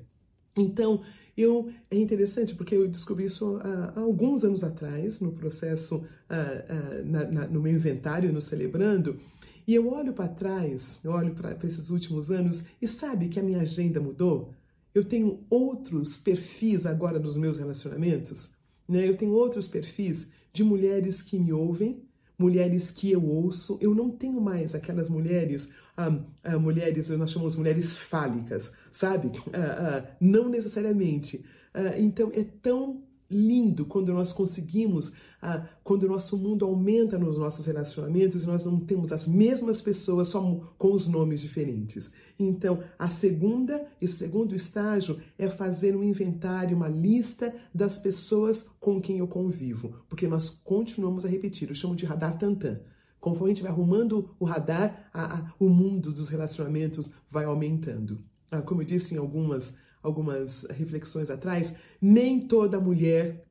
Então, 0.54 1.00
eu 1.34 1.72
é 1.90 1.96
interessante 1.96 2.54
porque 2.54 2.74
eu 2.74 2.86
descobri 2.86 3.24
isso 3.24 3.58
há, 3.62 3.94
há 3.96 4.00
alguns 4.00 4.44
anos 4.44 4.62
atrás, 4.62 5.20
no 5.20 5.32
processo, 5.32 5.96
uh, 5.96 6.02
uh, 6.02 7.06
na, 7.06 7.24
na, 7.24 7.46
no 7.46 7.62
meu 7.62 7.72
inventário, 7.72 8.30
no 8.30 8.42
Celebrando, 8.42 9.18
e 9.66 9.74
eu 9.74 9.88
olho 9.88 10.12
para 10.12 10.28
trás, 10.28 11.00
eu 11.02 11.12
olho 11.12 11.34
para 11.34 11.56
esses 11.64 11.88
últimos 11.88 12.30
anos 12.30 12.64
e 12.82 12.86
sabe 12.86 13.30
que 13.30 13.40
a 13.40 13.42
minha 13.42 13.62
agenda 13.62 14.02
mudou? 14.02 14.52
Eu 14.94 15.02
tenho 15.02 15.42
outros 15.48 16.18
perfis 16.18 16.84
agora 16.84 17.18
nos 17.18 17.36
meus 17.36 17.56
relacionamentos, 17.56 18.50
né? 18.90 19.08
Eu 19.08 19.16
tenho 19.16 19.32
outros 19.32 19.68
perfis 19.68 20.32
de 20.52 20.64
mulheres 20.64 21.22
que 21.22 21.38
me 21.38 21.52
ouvem, 21.52 22.02
mulheres 22.36 22.90
que 22.90 23.10
eu 23.12 23.24
ouço. 23.24 23.78
Eu 23.80 23.94
não 23.94 24.10
tenho 24.10 24.40
mais 24.40 24.74
aquelas 24.74 25.08
mulheres, 25.08 25.70
ah, 25.96 26.18
ah, 26.42 26.58
mulheres, 26.58 27.08
nós 27.10 27.30
chamamos 27.30 27.54
mulheres 27.54 27.96
fálicas, 27.96 28.74
sabe? 28.90 29.30
Ah, 29.52 30.02
ah 30.04 30.16
não 30.20 30.48
necessariamente. 30.48 31.44
Ah, 31.72 31.94
então 31.96 32.32
é 32.34 32.42
tão 32.42 33.04
lindo 33.30 33.86
quando 33.86 34.12
nós 34.12 34.32
conseguimos, 34.32 35.12
ah, 35.42 35.66
quando 35.82 36.02
o 36.02 36.08
nosso 36.08 36.36
mundo 36.36 36.64
aumenta 36.64 37.18
nos 37.18 37.38
nossos 37.38 37.64
relacionamentos 37.64 38.44
nós 38.44 38.64
não 38.64 38.78
temos 38.78 39.10
as 39.10 39.26
mesmas 39.26 39.80
pessoas 39.80 40.28
só 40.28 40.40
com 40.76 40.92
os 40.92 41.08
nomes 41.08 41.40
diferentes. 41.40 42.12
Então, 42.38 42.82
a 42.98 43.08
segunda 43.08 43.86
e 44.00 44.06
segundo 44.06 44.54
estágio 44.54 45.20
é 45.38 45.48
fazer 45.48 45.96
um 45.96 46.02
inventário, 46.02 46.76
uma 46.76 46.88
lista 46.88 47.54
das 47.74 47.98
pessoas 47.98 48.66
com 48.78 49.00
quem 49.00 49.18
eu 49.18 49.28
convivo, 49.28 49.94
porque 50.08 50.28
nós 50.28 50.50
continuamos 50.50 51.24
a 51.24 51.28
repetir. 51.28 51.68
Eu 51.68 51.74
chamo 51.74 51.96
de 51.96 52.04
radar 52.04 52.38
tantã. 52.38 52.80
Conforme 53.18 53.52
a 53.52 53.54
gente 53.54 53.62
vai 53.62 53.72
arrumando 53.72 54.34
o 54.38 54.44
radar, 54.44 55.10
a, 55.12 55.36
a, 55.36 55.54
o 55.58 55.68
mundo 55.68 56.10
dos 56.12 56.28
relacionamentos 56.28 57.10
vai 57.30 57.44
aumentando. 57.44 58.18
Ah, 58.50 58.62
como 58.62 58.82
eu 58.82 58.86
disse 58.86 59.14
em 59.14 59.18
algumas 59.18 59.74
algumas 60.02 60.64
reflexões 60.70 61.30
atrás, 61.30 61.74
nem 62.00 62.40
toda 62.40 62.80
mulher 62.80 63.46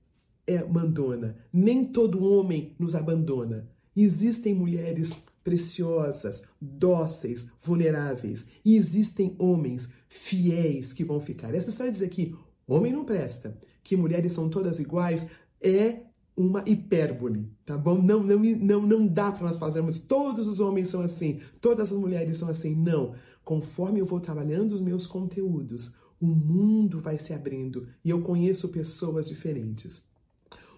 é 0.49 0.63
mandona, 0.65 1.37
nem 1.53 1.85
todo 1.85 2.23
homem 2.23 2.75
nos 2.79 2.95
abandona. 2.95 3.69
Existem 3.95 4.55
mulheres 4.55 5.23
preciosas, 5.43 6.43
dóceis, 6.59 7.47
vulneráveis. 7.61 8.45
E 8.63 8.75
existem 8.75 9.35
homens 9.37 9.89
fiéis 10.07 10.93
que 10.93 11.03
vão 11.03 11.19
ficar. 11.19 11.53
Essa 11.53 11.69
história 11.69 11.91
de 11.91 11.99
dizer 11.99 12.09
que 12.09 12.35
homem 12.67 12.91
não 12.91 13.05
presta, 13.05 13.57
que 13.83 13.95
mulheres 13.95 14.33
são 14.33 14.49
todas 14.49 14.79
iguais, 14.79 15.27
é 15.61 16.01
uma 16.35 16.63
hipérbole, 16.65 17.51
tá 17.65 17.77
bom? 17.77 18.01
Não, 18.01 18.23
não, 18.23 18.39
não, 18.39 18.81
não 18.81 19.07
dá 19.07 19.31
para 19.31 19.45
nós 19.45 19.57
fazermos 19.57 19.99
todos 19.99 20.47
os 20.47 20.61
homens 20.61 20.87
são 20.87 21.01
assim, 21.01 21.41
todas 21.59 21.91
as 21.91 21.97
mulheres 21.97 22.37
são 22.37 22.47
assim. 22.47 22.73
Não. 22.73 23.13
Conforme 23.43 23.99
eu 23.99 24.05
vou 24.05 24.21
trabalhando 24.21 24.71
os 24.71 24.81
meus 24.81 25.05
conteúdos, 25.05 25.95
o 26.19 26.27
mundo 26.27 26.99
vai 26.99 27.17
se 27.17 27.33
abrindo 27.33 27.87
e 28.05 28.09
eu 28.09 28.21
conheço 28.21 28.69
pessoas 28.69 29.27
diferentes. 29.27 30.03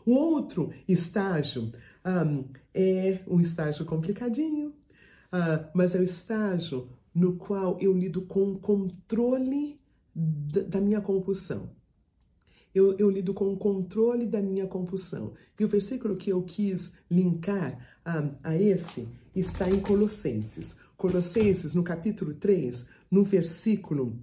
O 0.05 0.13
outro 0.13 0.71
estágio 0.87 1.71
um, 2.05 2.45
é 2.73 3.19
um 3.27 3.39
estágio 3.39 3.85
complicadinho, 3.85 4.69
uh, 4.69 5.69
mas 5.73 5.95
é 5.95 5.99
o 5.99 6.03
estágio 6.03 6.89
no 7.13 7.35
qual 7.35 7.77
eu 7.79 7.93
lido 7.93 8.21
com 8.21 8.53
o 8.53 8.59
controle 8.59 9.79
da 10.15 10.81
minha 10.81 11.01
compulsão. 11.01 11.69
Eu, 12.73 12.97
eu, 12.97 13.09
lido 13.09 13.33
com 13.33 13.51
o 13.51 13.57
controle 13.57 14.25
da 14.25 14.41
minha 14.41 14.65
compulsão. 14.65 15.33
E 15.59 15.65
o 15.65 15.67
versículo 15.67 16.15
que 16.15 16.29
eu 16.29 16.41
quis 16.41 16.93
linkar 17.09 17.77
um, 18.07 18.33
a 18.41 18.55
esse 18.55 19.09
está 19.35 19.69
em 19.69 19.79
Colossenses. 19.79 20.77
Colossenses, 20.95 21.75
no 21.75 21.83
capítulo 21.83 22.33
3, 22.33 22.87
no 23.09 23.23
versículo 23.23 24.17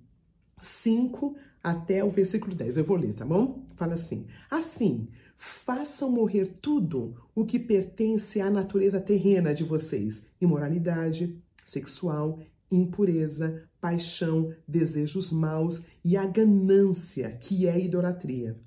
5 0.59 1.37
até 1.63 2.03
o 2.03 2.11
versículo 2.11 2.55
10. 2.55 2.79
Eu 2.79 2.85
vou 2.85 2.97
ler, 2.97 3.13
tá 3.15 3.27
bom? 3.27 3.67
Fala 3.77 3.95
assim: 3.95 4.27
Assim, 4.51 5.09
façam 5.39 6.11
morrer 6.11 6.49
tudo 6.61 7.15
o 7.35 7.47
que 7.47 7.59
pertence 7.59 8.41
à 8.41 8.51
natureza 8.51 9.01
terrena 9.01 9.55
de 9.55 9.63
vocês: 9.63 10.27
imoralidade 10.41 11.41
sexual, 11.65 12.41
impureza, 12.71 13.63
paixão, 13.81 14.53
desejos 14.67 15.31
maus 15.31 15.83
e 16.05 16.17
a 16.17 16.27
ganância, 16.27 17.31
que 17.31 17.67
é 17.67 17.79
idolatria. 17.79 18.59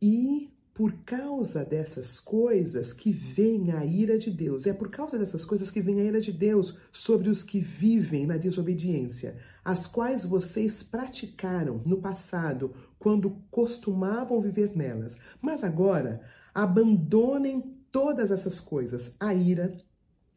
E 0.00 0.50
por 0.72 0.94
causa 1.04 1.62
dessas 1.62 2.18
coisas 2.18 2.94
que 2.94 3.12
vem 3.12 3.70
a 3.72 3.84
ira 3.84 4.16
de 4.16 4.30
Deus. 4.30 4.66
É 4.66 4.72
por 4.72 4.88
causa 4.88 5.18
dessas 5.18 5.44
coisas 5.44 5.70
que 5.70 5.82
vem 5.82 6.00
a 6.00 6.04
ira 6.04 6.20
de 6.22 6.32
Deus 6.32 6.78
sobre 6.90 7.28
os 7.28 7.42
que 7.42 7.60
vivem 7.60 8.26
na 8.26 8.38
desobediência, 8.38 9.36
as 9.64 9.86
quais 9.86 10.24
vocês 10.24 10.82
praticaram 10.82 11.80
no 11.86 12.00
passado, 12.00 12.74
quando 12.98 13.42
costumavam 13.50 14.40
viver 14.40 14.76
nelas. 14.76 15.18
Mas 15.40 15.62
agora, 15.62 16.20
abandonem 16.54 17.76
todas 17.92 18.30
essas 18.30 18.60
coisas: 18.60 19.14
a 19.20 19.32
ira, 19.34 19.76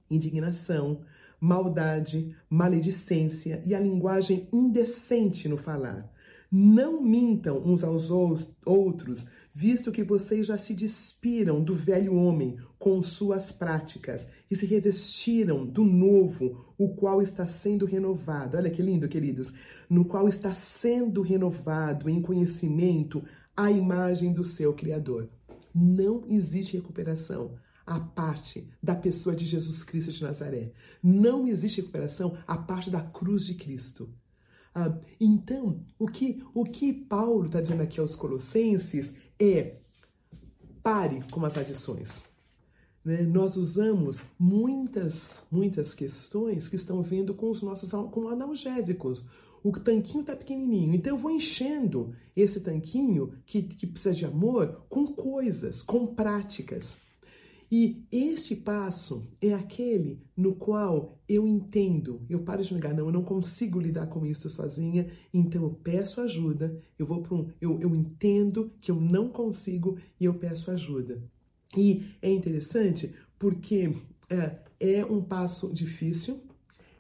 indignação, 0.10 1.02
maldade, 1.40 2.36
maledicência 2.50 3.62
e 3.66 3.74
a 3.74 3.80
linguagem 3.80 4.48
indecente 4.52 5.50
no 5.50 5.58
falar. 5.58 6.13
Não 6.56 7.02
mintam 7.02 7.64
uns 7.66 7.84
aos 7.84 8.12
outros, 8.64 9.26
visto 9.52 9.92
que 9.92 10.04
vocês 10.04 10.46
já 10.46 10.56
se 10.56 10.76
despiram 10.76 11.64
do 11.64 11.74
velho 11.74 12.14
homem 12.14 12.58
com 12.78 13.02
suas 13.02 13.52
práticas 13.52 14.30
e 14.52 14.56
se 14.56 14.68
revestiram 14.68 15.66
do 15.66 15.84
novo, 15.84 16.64
o 16.78 16.90
qual 16.90 17.24
está 17.24 17.48
sendo 17.48 17.88
renovado. 17.88 18.56
Olha 18.56 18.70
que 18.70 18.84
lindo, 18.84 19.10
queridos! 19.10 19.52
No 19.90 20.06
qual 20.06 20.28
está 20.28 20.54
sendo 20.54 21.24
renovado 21.24 22.08
em 22.08 22.22
conhecimento 22.22 23.24
a 23.58 23.72
imagem 23.72 24.32
do 24.32 24.44
seu 24.44 24.76
Criador. 24.76 25.28
Não 25.74 26.24
existe 26.28 26.78
recuperação 26.78 27.56
a 27.84 28.00
parte 28.00 28.70
da 28.82 28.96
pessoa 28.96 29.36
de 29.36 29.44
Jesus 29.44 29.84
Cristo 29.84 30.12
de 30.12 30.22
Nazaré. 30.22 30.72
Não 31.02 31.48
existe 31.48 31.82
recuperação 31.82 32.38
a 32.46 32.56
parte 32.56 32.92
da 32.92 33.02
cruz 33.02 33.44
de 33.44 33.56
Cristo. 33.56 34.14
Ah, 34.76 34.98
então, 35.20 35.84
o 36.00 36.08
que, 36.08 36.44
o 36.54 36.66
que 36.66 36.92
Paulo 36.92 37.46
está 37.46 37.62
dizendo 37.62 37.84
aqui 37.84 38.00
aos 38.00 38.16
Colossenses 38.16 39.14
é 39.40 39.78
pare 40.82 41.22
com 41.32 41.46
as 41.46 41.58
adições. 41.58 42.26
Né? 43.06 43.22
Nós 43.22 43.56
usamos 43.56 44.22
muitas, 44.40 45.44
muitas 45.52 45.94
questões 45.94 46.68
que 46.68 46.76
estão 46.76 47.04
vindo 47.04 47.34
com 47.34 47.50
os 47.50 47.62
nossos 47.62 47.92
com 48.12 48.28
analgésicos. 48.30 49.24
O 49.64 49.72
tanquinho 49.72 50.22
está 50.22 50.36
pequenininho, 50.36 50.94
então 50.94 51.16
eu 51.16 51.18
vou 51.18 51.32
enchendo 51.32 52.14
esse 52.36 52.60
tanquinho 52.60 53.34
que, 53.46 53.64
que 53.64 53.88
precisa 53.88 54.14
de 54.14 54.26
amor 54.26 54.86
com 54.90 55.08
coisas, 55.08 55.82
com 55.82 56.06
práticas. 56.06 57.03
E 57.76 58.06
este 58.12 58.56
passo 58.56 59.28
é 59.42 59.52
aquele 59.52 60.22
no 60.38 60.54
qual 60.54 61.18
eu 61.28 61.48
entendo, 61.48 62.22
eu 62.30 62.44
paro 62.44 62.62
de 62.62 62.72
negar, 62.72 62.94
não, 62.94 63.08
eu 63.08 63.12
não 63.12 63.24
consigo 63.24 63.80
lidar 63.80 64.06
com 64.06 64.24
isso 64.24 64.48
sozinha, 64.48 65.10
então 65.34 65.64
eu 65.64 65.72
peço 65.72 66.22
ajuda, 66.22 66.80
eu 67.00 67.08
vou 67.08 67.24
para 67.24 67.34
um, 67.34 67.50
eu, 67.60 67.82
eu 67.82 67.96
entendo 67.96 68.72
que 68.80 68.92
eu 68.92 69.02
não 69.02 69.28
consigo 69.28 69.98
e 70.20 70.26
eu 70.26 70.36
peço 70.36 70.70
ajuda. 70.70 71.24
E 71.76 72.06
é 72.22 72.30
interessante 72.30 73.16
porque 73.40 73.92
é, 74.30 74.60
é 74.80 75.04
um 75.04 75.24
passo 75.24 75.74
difícil, 75.74 76.44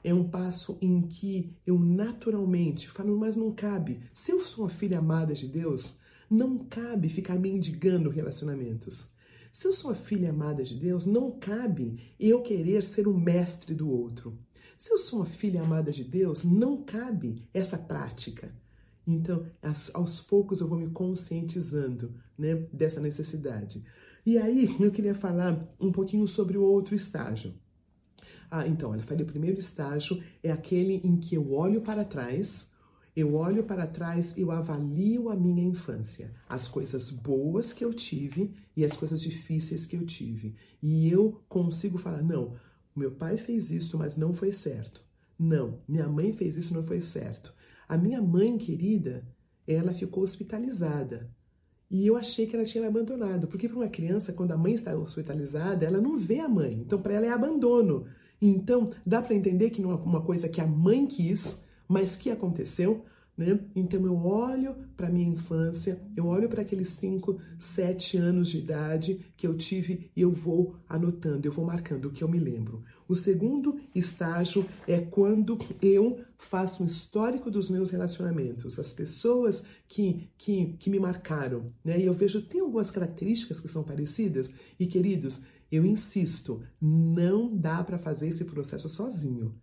é 0.03 0.11
um 0.11 0.27
passo 0.27 0.79
em 0.81 1.03
que 1.03 1.53
eu 1.67 1.77
naturalmente 1.77 2.89
falo, 2.89 3.15
mas 3.15 3.35
não 3.35 3.51
cabe. 3.51 3.99
Se 4.11 4.31
eu 4.31 4.39
sou 4.43 4.63
uma 4.63 4.71
filha 4.71 4.97
amada 4.97 5.35
de 5.35 5.47
Deus, 5.47 5.99
não 6.27 6.57
cabe 6.57 7.09
ficar 7.09 7.37
mendigando 7.37 8.09
relacionamentos. 8.09 9.12
Se 9.53 9.67
eu 9.67 9.71
sou 9.71 9.91
a 9.91 9.95
filha 9.95 10.31
amada 10.31 10.63
de 10.63 10.73
Deus, 10.73 11.05
não 11.05 11.29
cabe 11.29 12.15
eu 12.19 12.41
querer 12.41 12.83
ser 12.83 13.07
o 13.07 13.15
mestre 13.15 13.75
do 13.75 13.87
outro. 13.87 14.35
Se 14.75 14.91
eu 14.91 14.97
sou 14.97 15.19
uma 15.19 15.27
filha 15.27 15.61
amada 15.61 15.91
de 15.91 16.03
Deus, 16.03 16.43
não 16.43 16.83
cabe 16.83 17.47
essa 17.53 17.77
prática. 17.77 18.51
Então, 19.05 19.45
aos 19.93 20.19
poucos 20.19 20.59
eu 20.59 20.67
vou 20.67 20.79
me 20.79 20.89
conscientizando 20.89 22.15
né, 22.35 22.55
dessa 22.73 22.99
necessidade. 22.99 23.85
E 24.25 24.39
aí, 24.39 24.75
eu 24.79 24.91
queria 24.91 25.13
falar 25.13 25.71
um 25.79 25.91
pouquinho 25.91 26.27
sobre 26.27 26.57
o 26.57 26.63
outro 26.63 26.95
estágio. 26.95 27.53
Ah, 28.49 28.67
então, 28.67 28.89
olha, 28.89 29.03
falei, 29.03 29.23
o 29.23 29.27
primeiro 29.27 29.59
estágio 29.59 30.19
é 30.41 30.51
aquele 30.51 30.95
em 31.03 31.15
que 31.15 31.35
eu 31.35 31.51
olho 31.51 31.79
para 31.81 32.03
trás 32.03 32.71
eu 33.15 33.35
olho 33.35 33.63
para 33.63 33.85
trás 33.85 34.35
e 34.35 34.41
eu 34.41 34.51
avalio 34.51 35.29
a 35.29 35.35
minha 35.35 35.63
infância, 35.63 36.33
as 36.49 36.67
coisas 36.67 37.11
boas 37.11 37.71
que 37.71 37.85
eu 37.85 37.93
tive 37.93 38.51
e 38.75 38.83
as 38.83 38.93
coisas 38.93 39.21
difíceis 39.21 39.85
que 39.85 39.95
eu 39.95 40.05
tive. 40.05 40.55
E 40.81 41.09
eu 41.09 41.43
consigo 41.47 41.97
falar: 41.97 42.23
não, 42.23 42.55
meu 42.95 43.11
pai 43.11 43.37
fez 43.37 43.71
isso, 43.71 43.97
mas 43.97 44.17
não 44.17 44.33
foi 44.33 44.51
certo. 44.51 45.03
Não, 45.37 45.79
minha 45.87 46.07
mãe 46.07 46.33
fez 46.33 46.57
isso, 46.57 46.73
não 46.73 46.83
foi 46.83 47.01
certo. 47.01 47.53
A 47.87 47.97
minha 47.97 48.21
mãe 48.21 48.57
querida, 48.57 49.27
ela 49.67 49.93
ficou 49.93 50.23
hospitalizada. 50.23 51.29
E 51.89 52.07
eu 52.07 52.17
achei 52.17 52.47
que 52.47 52.55
ela 52.55 52.65
tinha 52.65 52.81
me 52.81 52.87
abandonado, 52.87 53.47
porque 53.47 53.69
para 53.69 53.77
uma 53.77 53.87
criança, 53.87 54.33
quando 54.33 54.51
a 54.51 54.57
mãe 54.57 54.73
está 54.73 54.95
hospitalizada, 54.97 55.85
ela 55.85 56.01
não 56.01 56.17
vê 56.17 56.39
a 56.39 56.49
mãe. 56.49 56.73
Então, 56.73 56.99
para 56.99 57.13
ela 57.13 57.27
é 57.27 57.29
abandono. 57.29 58.05
Então, 58.41 58.91
dá 59.05 59.21
para 59.21 59.35
entender 59.35 59.69
que 59.69 59.81
não 59.81 59.91
é 59.91 59.95
uma 59.95 60.21
coisa 60.21 60.49
que 60.49 60.59
a 60.59 60.65
mãe 60.67 61.05
quis, 61.05 61.62
mas 61.87 62.15
que 62.15 62.29
aconteceu? 62.29 63.05
Né? 63.35 63.59
Então 63.75 64.05
eu 64.05 64.15
olho 64.25 64.75
para 64.95 65.09
minha 65.09 65.27
infância, 65.27 65.99
eu 66.15 66.27
olho 66.27 66.47
para 66.47 66.61
aqueles 66.61 66.89
5, 66.89 67.39
7 67.57 68.17
anos 68.17 68.47
de 68.47 68.59
idade 68.59 69.25
que 69.35 69.47
eu 69.47 69.57
tive 69.57 70.11
e 70.15 70.21
eu 70.21 70.31
vou 70.31 70.75
anotando, 70.87 71.47
eu 71.47 71.51
vou 71.51 71.65
marcando 71.65 72.05
o 72.05 72.11
que 72.11 72.23
eu 72.23 72.27
me 72.27 72.39
lembro. 72.39 72.83
O 73.07 73.15
segundo 73.15 73.79
estágio 73.95 74.63
é 74.87 74.99
quando 74.99 75.57
eu 75.81 76.19
faço 76.37 76.83
um 76.83 76.85
histórico 76.85 77.49
dos 77.49 77.71
meus 77.71 77.89
relacionamentos, 77.89 78.77
as 78.77 78.93
pessoas 78.93 79.63
que, 79.87 80.29
que, 80.37 80.75
que 80.77 80.89
me 80.91 80.99
marcaram, 80.99 81.73
né? 81.83 81.99
E 81.99 82.05
eu 82.05 82.13
vejo 82.13 82.41
tem 82.41 82.61
algumas 82.61 82.91
características 82.91 83.59
que 83.59 83.67
são 83.67 83.83
parecidas 83.83 84.51
e 84.79 84.85
queridos, 84.85 85.41
eu 85.71 85.83
insisto, 85.87 86.61
não 86.79 87.57
dá 87.57 87.83
para 87.83 87.97
fazer 87.97 88.27
esse 88.27 88.45
processo 88.45 88.87
sozinho. 88.87 89.55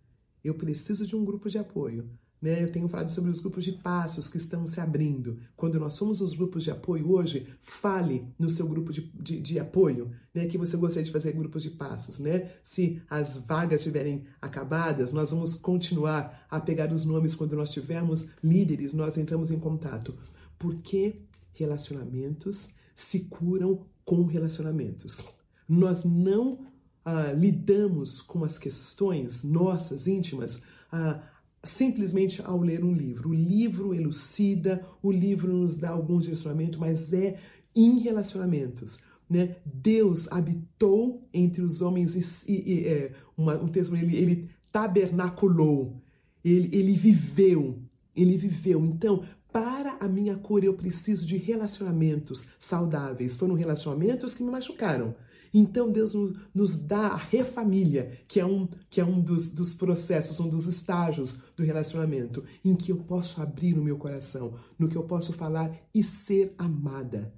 Eu 0.43 0.55
preciso 0.55 1.05
de 1.05 1.15
um 1.15 1.23
grupo 1.23 1.49
de 1.49 1.57
apoio. 1.57 2.09
Né? 2.41 2.63
Eu 2.63 2.71
tenho 2.71 2.87
falado 2.87 3.09
sobre 3.09 3.29
os 3.29 3.39
grupos 3.39 3.63
de 3.63 3.73
passos 3.73 4.27
que 4.27 4.37
estão 4.37 4.65
se 4.65 4.79
abrindo. 4.79 5.37
Quando 5.55 5.79
nós 5.79 5.93
somos 5.93 6.21
os 6.21 6.33
grupos 6.33 6.63
de 6.63 6.71
apoio 6.71 7.11
hoje, 7.11 7.45
fale 7.61 8.25
no 8.39 8.49
seu 8.49 8.67
grupo 8.67 8.91
de, 8.91 9.01
de, 9.13 9.39
de 9.39 9.59
apoio, 9.59 10.11
né? 10.33 10.47
que 10.47 10.57
você 10.57 10.75
gostaria 10.75 11.03
de 11.03 11.11
fazer 11.11 11.33
grupos 11.33 11.61
de 11.61 11.69
passos. 11.69 12.17
Né? 12.17 12.49
Se 12.63 12.99
as 13.07 13.37
vagas 13.37 13.81
estiverem 13.81 14.25
acabadas, 14.41 15.13
nós 15.13 15.29
vamos 15.29 15.53
continuar 15.53 16.47
a 16.49 16.59
pegar 16.59 16.91
os 16.91 17.05
nomes 17.05 17.35
quando 17.35 17.55
nós 17.55 17.69
tivermos 17.69 18.27
líderes, 18.43 18.93
nós 18.93 19.17
entramos 19.17 19.51
em 19.51 19.59
contato. 19.59 20.17
Porque 20.57 21.21
relacionamentos 21.53 22.71
se 22.95 23.25
curam 23.25 23.85
com 24.03 24.25
relacionamentos. 24.25 25.25
Nós 25.69 26.03
não 26.03 26.70
ah, 27.03 27.31
lidamos 27.33 28.21
com 28.21 28.43
as 28.43 28.57
questões 28.57 29.43
nossas, 29.43 30.07
íntimas, 30.07 30.63
ah, 30.91 31.21
simplesmente 31.63 32.41
ao 32.43 32.59
ler 32.59 32.83
um 32.83 32.93
livro. 32.93 33.29
O 33.29 33.33
livro 33.33 33.93
elucida, 33.93 34.85
o 35.01 35.11
livro 35.11 35.53
nos 35.53 35.77
dá 35.77 35.89
alguns 35.89 36.23
direcionamentos, 36.23 36.79
mas 36.79 37.13
é 37.13 37.39
em 37.75 37.99
relacionamentos. 37.99 39.01
né? 39.29 39.55
Deus 39.65 40.27
habitou 40.29 41.27
entre 41.33 41.61
os 41.61 41.81
homens 41.81 42.43
e, 42.47 42.51
e 42.51 42.87
é, 42.87 43.13
uma, 43.37 43.55
um 43.55 43.67
texto 43.67 43.95
ele, 43.95 44.15
ele 44.17 44.49
tabernaculou, 44.71 46.01
ele, 46.43 46.69
ele 46.75 46.93
viveu, 46.93 47.79
ele 48.15 48.37
viveu. 48.37 48.83
Então, 48.85 49.23
para 49.51 49.97
a 49.99 50.07
minha 50.07 50.35
cura, 50.35 50.65
eu 50.65 50.73
preciso 50.73 51.25
de 51.25 51.37
relacionamentos 51.37 52.45
saudáveis. 52.57 53.35
Foram 53.35 53.53
relacionamentos 53.53 54.35
que 54.35 54.43
me 54.43 54.51
machucaram. 54.51 55.13
Então 55.53 55.91
Deus 55.91 56.13
nos 56.53 56.77
dá 56.77 57.07
a 57.07 57.15
refamília, 57.15 58.11
que 58.27 58.39
é 58.39 58.45
um, 58.45 58.67
que 58.89 59.01
é 59.01 59.05
um 59.05 59.19
dos, 59.19 59.49
dos 59.49 59.73
processos, 59.73 60.39
um 60.39 60.49
dos 60.49 60.65
estágios 60.65 61.35
do 61.55 61.63
relacionamento, 61.63 62.43
em 62.63 62.75
que 62.75 62.91
eu 62.91 62.97
posso 62.97 63.41
abrir 63.41 63.77
o 63.77 63.83
meu 63.83 63.97
coração, 63.97 64.53
no 64.79 64.87
que 64.87 64.95
eu 64.95 65.03
posso 65.03 65.33
falar 65.33 65.75
e 65.93 66.03
ser 66.03 66.53
amada, 66.57 67.33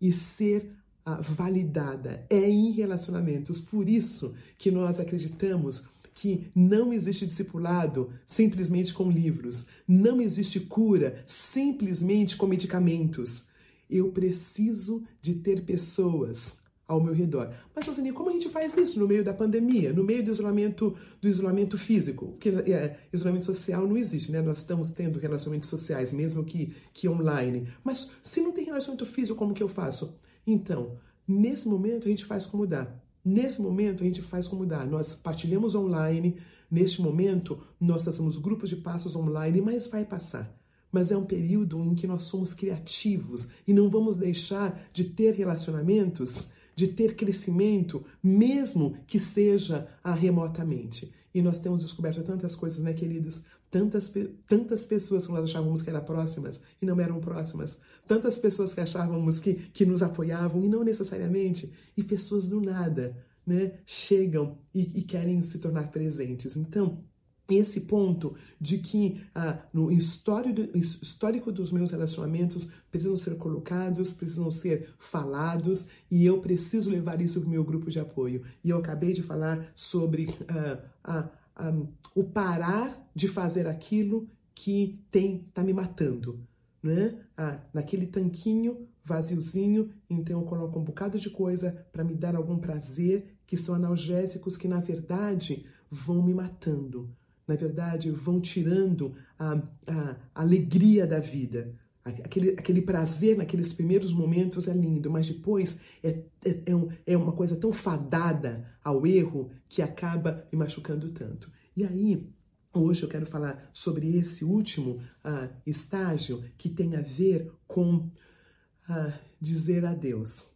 e 0.00 0.12
ser 0.12 0.72
uh, 1.06 1.22
validada. 1.22 2.26
É 2.28 2.48
em 2.48 2.72
relacionamentos. 2.72 3.60
Por 3.60 3.88
isso 3.88 4.34
que 4.58 4.70
nós 4.70 4.98
acreditamos 4.98 5.84
que 6.14 6.50
não 6.54 6.92
existe 6.92 7.24
discipulado 7.24 8.10
simplesmente 8.26 8.92
com 8.92 9.10
livros, 9.10 9.66
não 9.88 10.20
existe 10.20 10.60
cura 10.60 11.22
simplesmente 11.26 12.36
com 12.36 12.46
medicamentos. 12.46 13.44
Eu 13.88 14.10
preciso 14.12 15.02
de 15.20 15.36
ter 15.36 15.62
pessoas 15.62 16.61
ao 16.86 17.02
meu 17.02 17.14
redor. 17.14 17.52
Mas, 17.74 17.86
Rosane, 17.86 18.12
como 18.12 18.30
a 18.30 18.32
gente 18.32 18.48
faz 18.48 18.76
isso 18.76 18.98
no 18.98 19.08
meio 19.08 19.24
da 19.24 19.32
pandemia, 19.32 19.92
no 19.92 20.04
meio 20.04 20.22
do 20.24 20.30
isolamento, 20.30 20.94
do 21.20 21.28
isolamento 21.28 21.78
físico? 21.78 22.28
Porque 22.32 22.48
é, 22.48 22.98
isolamento 23.12 23.44
social 23.44 23.86
não 23.86 23.96
existe, 23.96 24.30
né? 24.30 24.42
Nós 24.42 24.58
estamos 24.58 24.90
tendo 24.90 25.18
relacionamentos 25.18 25.68
sociais, 25.68 26.12
mesmo 26.12 26.44
que, 26.44 26.74
que 26.92 27.08
online. 27.08 27.68
Mas 27.82 28.10
se 28.22 28.40
não 28.40 28.52
tem 28.52 28.64
relacionamento 28.64 29.06
físico, 29.06 29.38
como 29.38 29.54
que 29.54 29.62
eu 29.62 29.68
faço? 29.68 30.18
Então, 30.46 30.98
nesse 31.26 31.68
momento 31.68 32.06
a 32.06 32.10
gente 32.10 32.24
faz 32.24 32.46
como 32.46 32.66
dá. 32.66 32.92
Nesse 33.24 33.62
momento 33.62 34.02
a 34.02 34.06
gente 34.06 34.20
faz 34.20 34.48
como 34.48 34.66
dá. 34.66 34.84
Nós 34.84 35.14
partilhamos 35.14 35.74
online. 35.74 36.36
Neste 36.70 37.02
momento, 37.02 37.60
nós 37.78 38.04
fazemos 38.04 38.38
grupos 38.38 38.70
de 38.70 38.76
passos 38.76 39.14
online, 39.14 39.60
mas 39.60 39.86
vai 39.86 40.04
passar 40.04 40.58
mas 40.92 41.10
é 41.10 41.16
um 41.16 41.24
período 41.24 41.82
em 41.82 41.94
que 41.94 42.06
nós 42.06 42.24
somos 42.24 42.52
criativos 42.52 43.48
e 43.66 43.72
não 43.72 43.88
vamos 43.88 44.18
deixar 44.18 44.78
de 44.92 45.04
ter 45.04 45.34
relacionamentos 45.34 46.50
de 46.74 46.88
ter 46.88 47.14
crescimento, 47.14 48.04
mesmo 48.22 48.96
que 49.06 49.18
seja 49.18 49.88
remotamente. 50.04 51.12
E 51.34 51.40
nós 51.40 51.58
temos 51.58 51.82
descoberto 51.82 52.22
tantas 52.22 52.54
coisas, 52.54 52.80
né, 52.80 52.92
queridos? 52.92 53.42
Tantas, 53.70 54.12
tantas 54.46 54.84
pessoas 54.84 55.26
que 55.26 55.32
nós 55.32 55.44
achávamos 55.44 55.80
que 55.80 55.88
eram 55.88 56.04
próximas 56.04 56.60
e 56.80 56.84
não 56.84 57.00
eram 57.00 57.20
próximas. 57.20 57.78
Tantas 58.06 58.38
pessoas 58.38 58.74
que 58.74 58.80
achávamos 58.80 59.40
que, 59.40 59.54
que 59.54 59.86
nos 59.86 60.02
apoiavam 60.02 60.62
e 60.62 60.68
não 60.68 60.84
necessariamente. 60.84 61.72
E 61.96 62.04
pessoas 62.04 62.48
do 62.48 62.60
nada, 62.60 63.16
né, 63.46 63.72
chegam 63.86 64.58
e, 64.74 65.00
e 65.00 65.02
querem 65.02 65.42
se 65.42 65.58
tornar 65.58 65.90
presentes. 65.90 66.54
Então, 66.54 67.02
esse 67.48 67.82
ponto 67.82 68.34
de 68.60 68.78
que 68.78 69.22
ah, 69.34 69.58
no 69.72 69.90
histórico 69.90 71.52
dos 71.52 71.72
meus 71.72 71.90
relacionamentos 71.90 72.68
precisam 72.90 73.16
ser 73.16 73.36
colocados, 73.36 74.14
precisam 74.14 74.50
ser 74.50 74.94
falados 74.98 75.86
e 76.10 76.24
eu 76.24 76.40
preciso 76.40 76.90
levar 76.90 77.20
isso 77.20 77.40
para 77.40 77.48
o 77.48 77.50
meu 77.50 77.64
grupo 77.64 77.90
de 77.90 77.98
apoio. 77.98 78.42
E 78.62 78.70
eu 78.70 78.78
acabei 78.78 79.12
de 79.12 79.22
falar 79.22 79.70
sobre 79.74 80.34
ah, 80.48 81.30
ah, 81.56 81.72
o 82.14 82.24
parar 82.24 83.02
de 83.14 83.28
fazer 83.28 83.66
aquilo 83.66 84.28
que 84.54 85.00
tem 85.10 85.44
está 85.48 85.62
me 85.62 85.72
matando. 85.72 86.40
Né? 86.82 87.16
Ah, 87.36 87.60
naquele 87.72 88.06
tanquinho 88.06 88.88
vaziozinho, 89.04 89.90
então 90.08 90.40
eu 90.40 90.46
coloco 90.46 90.78
um 90.78 90.84
bocado 90.84 91.18
de 91.18 91.28
coisa 91.28 91.86
para 91.92 92.04
me 92.04 92.14
dar 92.14 92.36
algum 92.36 92.56
prazer, 92.56 93.36
que 93.46 93.56
são 93.56 93.74
analgésicos 93.74 94.56
que 94.56 94.68
na 94.68 94.80
verdade 94.80 95.66
vão 95.90 96.22
me 96.22 96.32
matando 96.32 97.10
na 97.52 97.56
verdade, 97.56 98.10
vão 98.10 98.40
tirando 98.40 99.14
a, 99.38 99.62
a, 99.86 100.16
alegria 100.34 101.06
da 101.06 101.20
vida. 101.20 101.74
Aquele, 102.02 102.50
aquele 102.50 102.82
prazer 102.82 103.36
naqueles 103.36 103.72
primeiros 103.72 104.12
momentos 104.12 104.66
é 104.66 104.72
lindo, 104.72 105.10
mas 105.10 105.28
depois 105.28 105.78
é, 106.02 106.08
é, 106.44 106.50
é, 106.50 107.12
é 107.12 107.16
uma 107.16 107.32
coisa 107.32 107.54
tão 107.54 107.72
fadada 107.72 108.66
ao 108.82 109.06
erro 109.06 109.50
que 109.68 109.82
acaba 109.82 110.48
me 110.50 110.58
machucando 110.58 111.10
tanto. 111.10 111.52
E 111.76 111.84
aí, 111.84 112.26
hoje 112.72 113.02
eu 113.02 113.08
quero 113.08 113.26
falar 113.26 113.70
sobre 113.72 114.16
esse 114.16 114.44
último 114.44 115.02
uh, 115.24 115.48
estágio 115.64 116.42
que 116.56 116.68
tem 116.68 116.96
a 116.96 117.02
ver 117.02 117.52
com 117.68 117.96
uh, 117.96 119.12
dizer 119.40 119.84
adeus. 119.84 120.48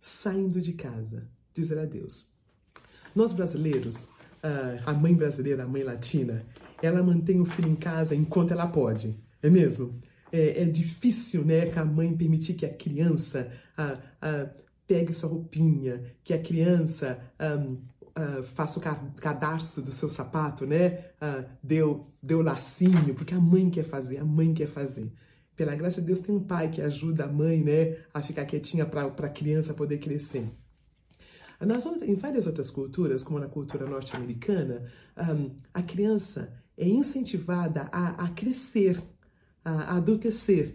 Saindo 0.00 0.60
de 0.60 0.72
casa, 0.72 1.28
dizer 1.54 1.78
adeus. 1.78 2.26
Nós 3.14 3.32
brasileiros, 3.32 4.08
a 4.84 4.92
mãe 4.92 5.14
brasileira, 5.14 5.64
a 5.64 5.68
mãe 5.68 5.82
latina, 5.82 6.44
ela 6.82 7.02
mantém 7.02 7.40
o 7.40 7.44
filho 7.44 7.68
em 7.68 7.76
casa 7.76 8.14
enquanto 8.14 8.52
ela 8.52 8.66
pode, 8.66 9.16
é 9.42 9.48
mesmo? 9.48 9.94
É, 10.32 10.62
é 10.62 10.64
difícil, 10.64 11.44
né, 11.44 11.66
que 11.66 11.78
a 11.78 11.84
mãe 11.84 12.16
permitir 12.16 12.54
que 12.54 12.66
a 12.66 12.72
criança 12.72 13.50
a, 13.76 13.98
a, 14.20 14.48
pegue 14.86 15.14
sua 15.14 15.28
roupinha, 15.28 16.02
que 16.24 16.34
a 16.34 16.38
criança 16.38 17.18
faça 18.54 18.78
o 18.78 18.82
cadarço 19.20 19.80
do 19.80 19.90
seu 19.90 20.10
sapato, 20.10 20.66
né? 20.66 21.04
Deu, 21.62 22.06
deu 22.22 22.42
lacinho, 22.42 23.14
porque 23.14 23.32
a 23.32 23.40
mãe 23.40 23.70
quer 23.70 23.84
fazer, 23.84 24.18
a 24.18 24.24
mãe 24.24 24.52
quer 24.52 24.66
fazer. 24.66 25.10
Pela 25.56 25.74
graça 25.74 26.00
de 26.00 26.08
Deus, 26.08 26.20
tem 26.20 26.34
um 26.34 26.42
pai 26.42 26.68
que 26.68 26.82
ajuda 26.82 27.24
a 27.24 27.28
mãe, 27.28 27.62
né, 27.62 27.96
a 28.12 28.20
ficar 28.20 28.44
quietinha 28.44 28.84
para 28.84 29.04
a 29.04 29.28
criança 29.28 29.72
poder 29.72 29.98
crescer. 29.98 30.46
Nas, 31.64 31.86
em 31.86 32.14
várias 32.14 32.46
outras 32.46 32.70
culturas, 32.70 33.22
como 33.22 33.38
na 33.38 33.46
cultura 33.46 33.86
norte-americana, 33.86 34.84
um, 35.16 35.50
a 35.72 35.82
criança 35.82 36.52
é 36.76 36.88
incentivada 36.88 37.88
a, 37.92 38.24
a 38.24 38.28
crescer, 38.28 39.00
a, 39.64 39.70
a 39.72 39.96
adultecer. 39.96 40.74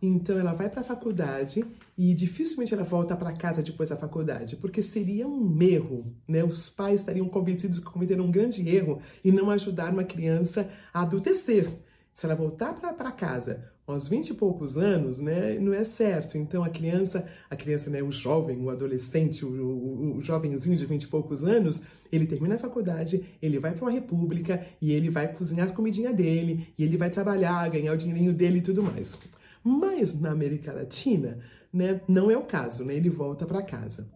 Então 0.00 0.38
ela 0.38 0.52
vai 0.52 0.68
para 0.68 0.82
a 0.82 0.84
faculdade 0.84 1.64
e 1.96 2.12
dificilmente 2.12 2.74
ela 2.74 2.84
volta 2.84 3.16
para 3.16 3.32
casa 3.32 3.62
depois 3.62 3.88
da 3.88 3.96
faculdade, 3.96 4.56
porque 4.56 4.82
seria 4.82 5.26
um 5.26 5.62
erro, 5.62 6.14
né? 6.28 6.44
Os 6.44 6.68
pais 6.68 7.00
estariam 7.00 7.28
convencidos 7.28 7.78
que 7.78 7.86
cometeram 7.86 8.26
um 8.26 8.30
grande 8.30 8.68
erro 8.68 9.00
e 9.24 9.32
não 9.32 9.50
ajudar 9.50 9.92
uma 9.92 10.04
criança 10.04 10.68
a 10.92 11.00
adultecer. 11.00 11.66
Se 12.12 12.26
ela 12.26 12.34
voltar 12.34 12.74
para 12.74 13.12
casa 13.12 13.72
aos 13.86 14.08
20 14.08 14.30
e 14.30 14.34
poucos 14.34 14.76
anos, 14.76 15.20
né, 15.20 15.58
não 15.60 15.72
é 15.72 15.84
certo. 15.84 16.36
Então 16.36 16.64
a 16.64 16.68
criança, 16.68 17.24
a 17.48 17.54
criança, 17.54 17.88
né, 17.88 18.02
o 18.02 18.10
jovem, 18.10 18.60
o 18.60 18.68
adolescente, 18.68 19.44
o, 19.44 19.48
o, 19.48 20.16
o 20.16 20.20
jovenzinho 20.20 20.76
de 20.76 20.84
20 20.84 21.04
e 21.04 21.06
poucos 21.06 21.44
anos, 21.44 21.80
ele 22.10 22.26
termina 22.26 22.56
a 22.56 22.58
faculdade, 22.58 23.24
ele 23.40 23.58
vai 23.58 23.72
para 23.72 23.84
uma 23.84 23.90
república 23.90 24.66
e 24.80 24.92
ele 24.92 25.08
vai 25.08 25.32
cozinhar 25.32 25.68
a 25.68 25.72
comidinha 25.72 26.12
dele, 26.12 26.68
e 26.76 26.82
ele 26.82 26.96
vai 26.96 27.10
trabalhar, 27.10 27.68
ganhar 27.70 27.92
o 27.92 27.96
dinheirinho 27.96 28.34
dele 28.34 28.58
e 28.58 28.62
tudo 28.62 28.82
mais. 28.82 29.18
Mas 29.62 30.18
na 30.20 30.30
América 30.30 30.72
Latina, 30.72 31.38
né, 31.72 32.00
não 32.08 32.30
é 32.30 32.36
o 32.36 32.44
caso, 32.44 32.84
né? 32.84 32.94
Ele 32.94 33.10
volta 33.10 33.44
para 33.44 33.62
casa. 33.62 34.08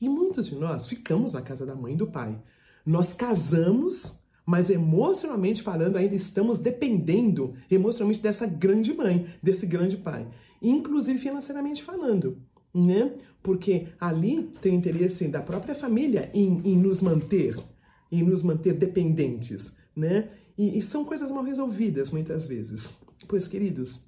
E 0.00 0.08
muitos 0.08 0.46
de 0.46 0.54
nós 0.54 0.86
ficamos 0.86 1.32
na 1.32 1.42
casa 1.42 1.66
da 1.66 1.74
mãe 1.74 1.92
e 1.92 1.96
do 1.96 2.06
pai. 2.06 2.40
Nós 2.86 3.12
casamos 3.12 4.18
mas 4.48 4.70
emocionalmente 4.70 5.62
falando, 5.62 5.96
ainda 5.96 6.14
estamos 6.14 6.58
dependendo 6.58 7.52
emocionalmente 7.70 8.22
dessa 8.22 8.46
grande 8.46 8.94
mãe, 8.94 9.26
desse 9.42 9.66
grande 9.66 9.98
pai, 9.98 10.26
inclusive 10.62 11.18
financeiramente 11.18 11.82
falando, 11.82 12.38
né? 12.74 13.12
Porque 13.42 13.88
ali 14.00 14.50
tem 14.62 14.72
o 14.72 14.76
interesse 14.76 15.28
da 15.28 15.42
própria 15.42 15.74
família 15.74 16.30
em, 16.32 16.62
em 16.64 16.78
nos 16.78 17.02
manter, 17.02 17.62
em 18.10 18.22
nos 18.22 18.42
manter 18.42 18.72
dependentes, 18.72 19.76
né? 19.94 20.30
E, 20.56 20.78
e 20.78 20.82
são 20.82 21.04
coisas 21.04 21.30
mal 21.30 21.44
resolvidas 21.44 22.08
muitas 22.10 22.46
vezes. 22.46 22.96
Pois, 23.28 23.46
queridos, 23.46 24.06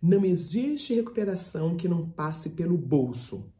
não 0.00 0.24
existe 0.24 0.94
recuperação 0.94 1.76
que 1.76 1.88
não 1.88 2.08
passe 2.08 2.50
pelo 2.50 2.78
bolso. 2.78 3.52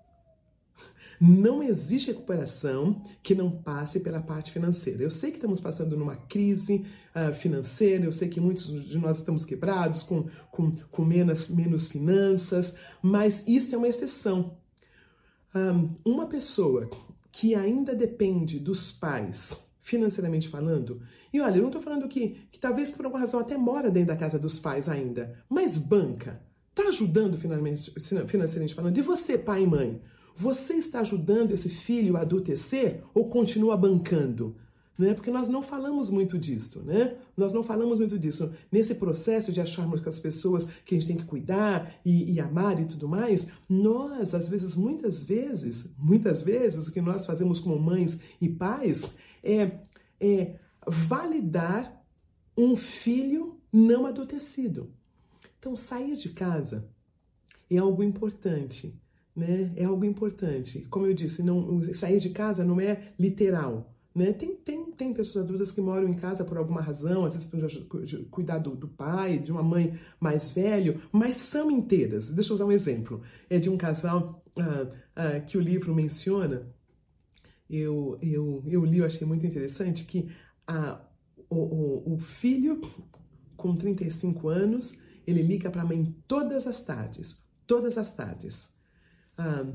Não 1.20 1.62
existe 1.62 2.06
recuperação 2.06 3.02
que 3.22 3.35
não 3.35 3.50
passe 3.50 4.00
pela 4.00 4.22
parte 4.22 4.50
financeira. 4.50 5.02
Eu 5.02 5.11
sei 5.11 5.30
que 5.30 5.37
estamos 5.37 5.61
passando 5.61 5.94
numa 5.94 6.16
crise 6.16 6.87
uh, 7.14 7.35
financeira, 7.35 8.06
eu 8.06 8.12
sei 8.12 8.30
que 8.30 8.40
muitos 8.40 8.68
de 8.87 8.96
nós 8.96 9.18
estamos 9.18 9.44
quebrados, 9.44 10.02
com, 10.02 10.26
com, 10.50 10.70
com 10.70 11.04
menos, 11.04 11.48
menos 11.48 11.87
finanças, 11.87 12.74
mas 13.02 13.46
isso 13.46 13.74
é 13.74 13.78
uma 13.78 13.88
exceção. 13.88 14.56
Um, 15.54 15.90
uma 16.06 16.26
pessoa 16.26 16.88
que 17.30 17.54
ainda 17.54 17.94
depende 17.94 18.59
dos 18.59 18.90
pais, 18.90 19.66
financeiramente 19.83 20.48
falando, 20.48 21.02
e 21.33 21.40
olha, 21.40 21.56
eu 21.56 21.62
não 21.62 21.68
estou 21.68 21.83
falando 21.83 22.09
que, 22.09 22.48
que 22.50 22.59
talvez 22.59 22.90
por 22.90 23.04
alguma 23.04 23.20
razão 23.20 23.40
até 23.40 23.59
mora 23.59 23.90
dentro 23.90 24.09
da 24.09 24.16
casa 24.16 24.38
dos 24.38 24.59
pais 24.59 24.88
ainda, 24.88 25.38
mas 25.50 25.76
banca, 25.76 26.40
está 26.70 26.88
ajudando 26.88 27.37
financeiramente 27.37 28.74
falando, 28.74 28.96
e 28.96 29.02
você, 29.02 29.37
pai 29.37 29.64
e 29.64 29.66
mãe? 29.66 30.00
Você 30.36 30.74
está 30.74 31.00
ajudando 31.00 31.52
esse 31.52 31.68
filho 31.68 32.16
a 32.16 32.20
adultecer 32.20 33.02
ou 33.14 33.28
continua 33.28 33.76
bancando? 33.76 34.56
né? 35.00 35.14
Porque 35.14 35.30
nós 35.30 35.48
não 35.48 35.62
falamos 35.62 36.10
muito 36.10 36.38
disto, 36.38 36.82
né? 36.82 37.16
Nós 37.34 37.54
não 37.54 37.64
falamos 37.64 37.98
muito 37.98 38.18
disso. 38.18 38.52
Nesse 38.70 38.96
processo 38.96 39.50
de 39.50 39.60
acharmos 39.60 40.00
que 40.00 40.08
as 40.08 40.20
pessoas 40.20 40.64
que 40.84 40.94
a 40.94 40.98
gente 40.98 41.08
tem 41.08 41.16
que 41.16 41.24
cuidar 41.24 41.90
e, 42.04 42.34
e, 42.34 42.38
amar 42.38 42.78
e 42.78 42.84
tudo 42.84 43.08
mais, 43.08 43.46
nós, 43.66 44.34
às 44.34 44.50
vezes, 44.50 44.76
muitas 44.76 45.24
vezes, 45.24 45.88
muitas 45.96 46.42
vezes, 46.42 46.86
o 46.86 46.92
que 46.92 47.00
nós 47.00 47.24
fazemos 47.24 47.60
como 47.60 47.78
mães 47.78 48.20
e 48.40 48.48
pais 48.48 49.14
é, 49.42 49.78
é 50.20 50.56
validar 50.86 52.04
um 52.56 52.76
filho 52.76 53.58
não 53.72 54.04
adultecido. 54.04 54.92
Então, 55.58 55.74
sair 55.74 56.14
de 56.14 56.28
casa 56.28 56.90
é 57.70 57.78
algo 57.78 58.02
importante, 58.02 58.99
né? 59.34 59.72
É 59.76 59.84
algo 59.84 60.04
importante. 60.04 60.86
Como 60.90 61.06
eu 61.06 61.14
disse, 61.14 61.42
não 61.42 61.82
sair 61.94 62.18
de 62.18 62.30
casa 62.30 62.64
não 62.64 62.80
é 62.80 63.12
literal, 63.18 63.94
né? 64.14 64.32
Tem, 64.32 64.56
tem, 64.56 64.90
tem 64.92 65.14
pessoas 65.14 65.44
adultas 65.44 65.70
que 65.70 65.80
moram 65.80 66.08
em 66.08 66.14
casa 66.14 66.44
por 66.44 66.58
alguma 66.58 66.80
razão, 66.80 67.24
às 67.24 67.34
vezes 67.34 67.48
para 67.48 67.66
cuidar 68.30 68.58
do, 68.58 68.74
do, 68.74 68.88
pai, 68.88 69.38
de 69.38 69.52
uma 69.52 69.62
mãe 69.62 69.98
mais 70.18 70.50
velho, 70.50 71.00
mas 71.12 71.36
são 71.36 71.70
inteiras. 71.70 72.28
Deixa 72.28 72.50
eu 72.50 72.54
usar 72.54 72.64
um 72.64 72.72
exemplo. 72.72 73.22
É 73.48 73.58
de 73.58 73.70
um 73.70 73.76
casal 73.76 74.42
ah, 74.56 74.88
ah, 75.14 75.40
que 75.40 75.56
o 75.56 75.60
livro 75.60 75.94
menciona. 75.94 76.66
Eu, 77.68 78.18
eu, 78.20 78.64
eu 78.66 78.84
li, 78.84 78.98
eu 78.98 79.06
achei 79.06 79.26
muito 79.26 79.46
interessante 79.46 80.04
que 80.04 80.28
a, 80.66 81.00
o, 81.48 81.56
o, 81.56 82.14
o 82.14 82.18
filho, 82.18 82.80
com 83.56 83.76
35 83.76 84.48
anos, 84.48 84.98
ele 85.24 85.42
liga 85.42 85.70
para 85.70 85.82
a 85.82 85.84
mãe 85.84 86.16
todas 86.26 86.66
as 86.66 86.82
tardes, 86.82 87.44
todas 87.64 87.96
as 87.96 88.12
tardes. 88.12 88.79
Ah, 89.42 89.66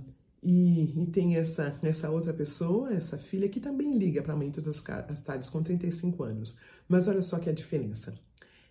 e, 0.43 1.01
e, 1.01 1.07
tem 1.07 1.37
essa, 1.37 1.75
essa 1.81 2.11
outra 2.11 2.31
pessoa, 2.31 2.93
essa 2.93 3.17
filha, 3.17 3.49
que 3.49 3.59
também 3.59 3.97
liga 3.97 4.21
para 4.21 4.33
a 4.33 4.37
mãe 4.37 4.51
todas 4.51 4.83
as 5.09 5.21
tardes, 5.21 5.49
com 5.49 5.63
35 5.63 6.23
anos. 6.23 6.55
Mas 6.87 7.07
olha 7.07 7.23
só 7.23 7.39
que 7.39 7.49
a 7.49 7.53
diferença. 7.53 8.13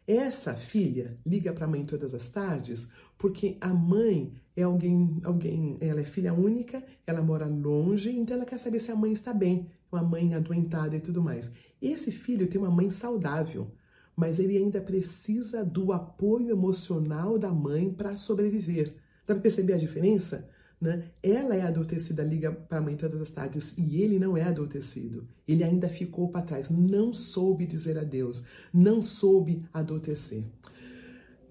Essa 0.06 0.54
filha 0.54 1.16
liga 1.26 1.52
para 1.52 1.64
a 1.64 1.68
mãe 1.68 1.84
todas 1.84 2.14
as 2.14 2.28
tardes 2.28 2.90
porque 3.18 3.56
a 3.60 3.72
mãe 3.72 4.34
é 4.54 4.62
alguém, 4.62 5.20
alguém, 5.24 5.76
ela 5.80 6.00
é 6.00 6.04
filha 6.04 6.32
única, 6.32 6.84
ela 7.06 7.22
mora 7.22 7.46
longe, 7.46 8.10
então 8.10 8.36
ela 8.36 8.44
quer 8.44 8.58
saber 8.58 8.78
se 8.78 8.92
a 8.92 8.96
mãe 8.96 9.12
está 9.12 9.32
bem, 9.32 9.66
uma 9.90 10.02
mãe 10.02 10.34
adoentada 10.34 10.94
e 10.94 11.00
tudo 11.00 11.22
mais. 11.22 11.50
Esse 11.82 12.12
filho 12.12 12.46
tem 12.46 12.60
uma 12.60 12.70
mãe 12.70 12.88
saudável, 12.90 13.72
mas 14.14 14.38
ele 14.38 14.56
ainda 14.56 14.80
precisa 14.80 15.64
do 15.64 15.92
apoio 15.92 16.50
emocional 16.50 17.36
da 17.36 17.50
mãe 17.50 17.90
para 17.90 18.14
sobreviver. 18.14 18.94
Dá 19.26 19.34
para 19.34 19.42
perceber 19.42 19.72
a 19.72 19.78
diferença? 19.78 20.48
Né? 20.80 21.10
Ela 21.22 21.56
é 21.56 21.62
adultecida, 21.62 22.22
liga 22.22 22.52
para 22.52 22.78
a 22.78 22.80
mãe 22.80 22.96
todas 22.96 23.20
as 23.20 23.30
tardes 23.30 23.74
e 23.78 24.02
ele 24.02 24.18
não 24.18 24.36
é 24.36 24.42
adultecido. 24.42 25.26
Ele 25.46 25.64
ainda 25.64 25.88
ficou 25.88 26.28
para 26.30 26.44
trás, 26.44 26.70
não 26.70 27.14
soube 27.14 27.66
dizer 27.66 27.98
adeus, 27.98 28.44
não 28.72 29.00
soube 29.00 29.66
adultecer. 29.72 30.44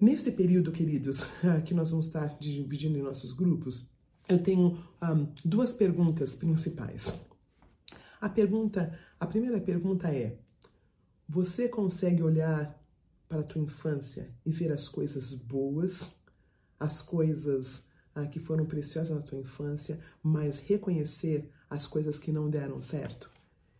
Nesse 0.00 0.32
período, 0.32 0.70
queridos, 0.70 1.26
que 1.64 1.74
nós 1.74 1.90
vamos 1.90 2.06
estar 2.06 2.36
dividindo 2.38 2.98
em 2.98 3.02
nossos 3.02 3.32
grupos, 3.32 3.88
eu 4.28 4.42
tenho 4.42 4.78
um, 5.02 5.32
duas 5.44 5.74
perguntas 5.74 6.36
principais. 6.36 7.26
A 8.20 8.28
pergunta, 8.28 8.98
a 9.20 9.26
primeira 9.26 9.60
pergunta 9.60 10.08
é: 10.14 10.38
você 11.28 11.68
consegue 11.68 12.22
olhar 12.22 12.78
para 13.28 13.40
a 13.40 13.44
tua 13.44 13.60
infância 13.60 14.34
e 14.44 14.52
ver 14.52 14.72
as 14.72 14.88
coisas 14.88 15.34
boas, 15.34 16.14
as 16.78 17.02
coisas 17.02 17.88
ah, 18.14 18.26
que 18.26 18.38
foram 18.38 18.64
preciosas 18.64 19.16
na 19.16 19.22
tua 19.22 19.38
infância, 19.38 19.98
mas 20.22 20.58
reconhecer 20.60 21.50
as 21.68 21.86
coisas 21.86 22.18
que 22.18 22.30
não 22.30 22.48
deram 22.48 22.80
certo. 22.80 23.30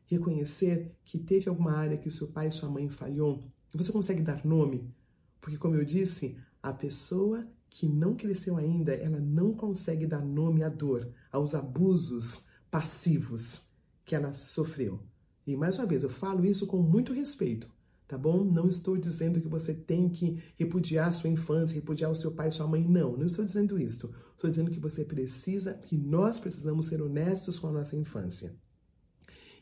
Reconhecer 0.06 0.92
que 1.04 1.18
teve 1.18 1.48
alguma 1.48 1.72
área 1.72 1.96
que 1.96 2.10
seu 2.10 2.28
pai 2.28 2.48
e 2.48 2.52
sua 2.52 2.68
mãe 2.68 2.88
falhou. 2.88 3.44
Você 3.74 3.92
consegue 3.92 4.22
dar 4.22 4.44
nome? 4.44 4.92
Porque, 5.40 5.58
como 5.58 5.76
eu 5.76 5.84
disse, 5.84 6.36
a 6.62 6.72
pessoa 6.72 7.46
que 7.68 7.88
não 7.88 8.14
cresceu 8.14 8.56
ainda, 8.56 8.94
ela 8.94 9.18
não 9.18 9.52
consegue 9.54 10.06
dar 10.06 10.24
nome 10.24 10.62
à 10.62 10.68
dor, 10.68 11.12
aos 11.30 11.54
abusos 11.54 12.46
passivos 12.70 13.66
que 14.04 14.14
ela 14.14 14.32
sofreu. 14.32 15.00
E 15.46 15.56
mais 15.56 15.78
uma 15.78 15.86
vez, 15.86 16.02
eu 16.02 16.10
falo 16.10 16.44
isso 16.44 16.66
com 16.66 16.82
muito 16.82 17.12
respeito 17.12 17.68
tá 18.14 18.18
bom? 18.18 18.44
Não 18.44 18.68
estou 18.68 18.96
dizendo 18.96 19.40
que 19.40 19.48
você 19.48 19.74
tem 19.74 20.08
que 20.08 20.40
repudiar 20.56 21.12
sua 21.12 21.28
infância, 21.28 21.74
repudiar 21.74 22.12
o 22.12 22.14
seu 22.14 22.30
pai 22.30 22.48
e 22.48 22.52
sua 22.52 22.68
mãe, 22.68 22.86
não, 22.86 23.16
não 23.16 23.26
estou 23.26 23.44
dizendo 23.44 23.76
isso. 23.76 24.14
Estou 24.36 24.48
dizendo 24.48 24.70
que 24.70 24.78
você 24.78 25.04
precisa, 25.04 25.74
que 25.74 25.96
nós 25.96 26.38
precisamos 26.38 26.86
ser 26.86 27.02
honestos 27.02 27.58
com 27.58 27.66
a 27.66 27.72
nossa 27.72 27.96
infância. 27.96 28.54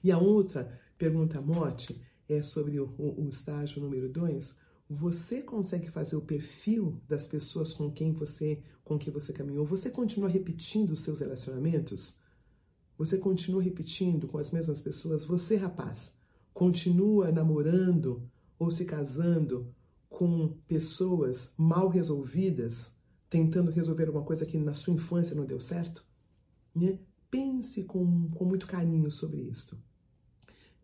E 0.05 0.13
a 0.13 0.19
outra 0.19 0.79
pergunta 0.99 1.41
mote 1.41 1.99
é 2.29 2.43
sobre 2.43 2.79
o, 2.79 2.95
o, 2.99 3.25
o 3.25 3.29
estágio 3.31 3.81
número 3.81 4.07
2. 4.07 4.59
Você 4.91 5.41
consegue 5.41 5.91
fazer 5.91 6.17
o 6.17 6.21
perfil 6.21 7.01
das 7.09 7.27
pessoas 7.27 7.73
com 7.73 7.91
quem 7.91 8.13
você 8.13 8.63
com 8.85 8.99
quem 8.99 9.11
você 9.13 9.33
caminhou? 9.33 9.65
Você 9.65 9.91
continua 9.91 10.29
repetindo 10.29 10.91
os 10.91 11.01
seus 11.01 11.21
relacionamentos? 11.21 12.19
Você 12.99 13.17
continua 13.17 13.63
repetindo 13.63 14.27
com 14.27 14.37
as 14.37 14.51
mesmas 14.51 14.81
pessoas? 14.81 15.25
Você, 15.25 15.57
rapaz, 15.57 16.17
continua 16.53 17.33
namorando 17.33 18.29
ou 18.63 18.71
se 18.71 18.85
casando 18.85 19.75
com 20.09 20.49
pessoas 20.69 21.55
mal 21.57 21.89
resolvidas, 21.89 22.95
tentando 23.29 23.71
resolver 23.71 24.07
alguma 24.07 24.25
coisa 24.25 24.47
que 24.47 24.59
na 24.59 24.75
sua 24.75 24.95
infância 24.95 25.35
não 25.35 25.47
deu 25.47 25.61
certo? 25.61 26.05
Né? 26.75 26.99
Pense 27.31 27.85
com, 27.85 28.29
com 28.31 28.45
muito 28.45 28.67
carinho 28.67 29.11
sobre 29.11 29.41
isso. 29.41 29.83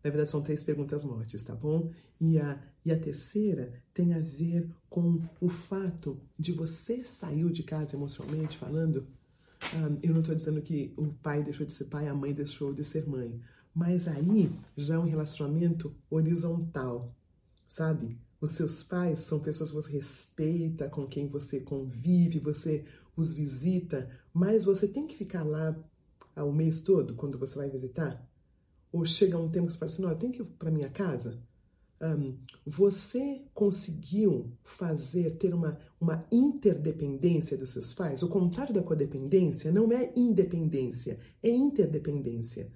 Na 0.03 0.09
verdade, 0.09 0.29
são 0.29 0.41
três 0.41 0.63
perguntas 0.63 1.03
mortes, 1.03 1.43
tá 1.43 1.53
bom? 1.53 1.91
E 2.19 2.39
a, 2.39 2.61
e 2.85 2.91
a 2.91 2.99
terceira 2.99 3.73
tem 3.93 4.13
a 4.13 4.19
ver 4.19 4.69
com 4.89 5.21
o 5.41 5.49
fato 5.49 6.19
de 6.37 6.53
você 6.53 7.03
sair 7.03 7.51
de 7.51 7.63
casa 7.63 7.95
emocionalmente 7.95 8.57
falando. 8.57 9.07
Ah, 9.61 9.97
eu 10.01 10.13
não 10.13 10.21
estou 10.21 10.33
dizendo 10.33 10.61
que 10.61 10.93
o 10.97 11.07
pai 11.07 11.43
deixou 11.43 11.65
de 11.65 11.73
ser 11.73 11.85
pai, 11.85 12.07
a 12.07 12.15
mãe 12.15 12.33
deixou 12.33 12.73
de 12.73 12.83
ser 12.85 13.07
mãe. 13.07 13.41
Mas 13.73 14.07
aí 14.07 14.51
já 14.75 14.95
é 14.95 14.97
um 14.97 15.05
relacionamento 15.05 15.93
horizontal, 16.09 17.13
sabe? 17.69 18.19
Os 18.41 18.51
seus 18.51 18.81
pais 18.81 19.19
são 19.19 19.39
pessoas 19.39 19.69
que 19.69 19.75
você 19.75 19.91
respeita, 19.91 20.89
com 20.89 21.05
quem 21.05 21.27
você 21.27 21.59
convive, 21.59 22.39
você 22.39 22.83
os 23.15 23.31
visita, 23.31 24.09
mas 24.33 24.65
você 24.65 24.87
tem 24.87 25.05
que 25.05 25.15
ficar 25.15 25.43
lá 25.43 25.77
o 26.37 26.51
mês 26.51 26.81
todo 26.81 27.15
quando 27.15 27.37
você 27.37 27.57
vai 27.57 27.69
visitar? 27.69 28.27
Ou 28.91 29.05
chega 29.05 29.37
um 29.37 29.49
tempo 29.49 29.67
que 29.67 29.73
você 29.73 29.77
fala 29.79 29.91
assim, 29.91 30.01
não, 30.01 30.09
eu 30.09 30.17
tenho 30.17 30.31
que 30.31 30.41
ir 30.41 30.45
para 30.45 30.71
minha 30.71 30.89
casa? 30.89 31.39
Um, 32.01 32.37
você 32.65 33.45
conseguiu 33.53 34.51
fazer, 34.63 35.37
ter 35.37 35.53
uma, 35.53 35.77
uma 35.99 36.25
interdependência 36.31 37.57
dos 37.57 37.71
seus 37.71 37.93
pais? 37.93 38.23
O 38.23 38.29
contrário 38.29 38.73
da 38.73 38.81
codependência 38.81 39.71
não 39.71 39.91
é 39.91 40.11
independência, 40.15 41.19
é 41.43 41.49
interdependência 41.49 42.71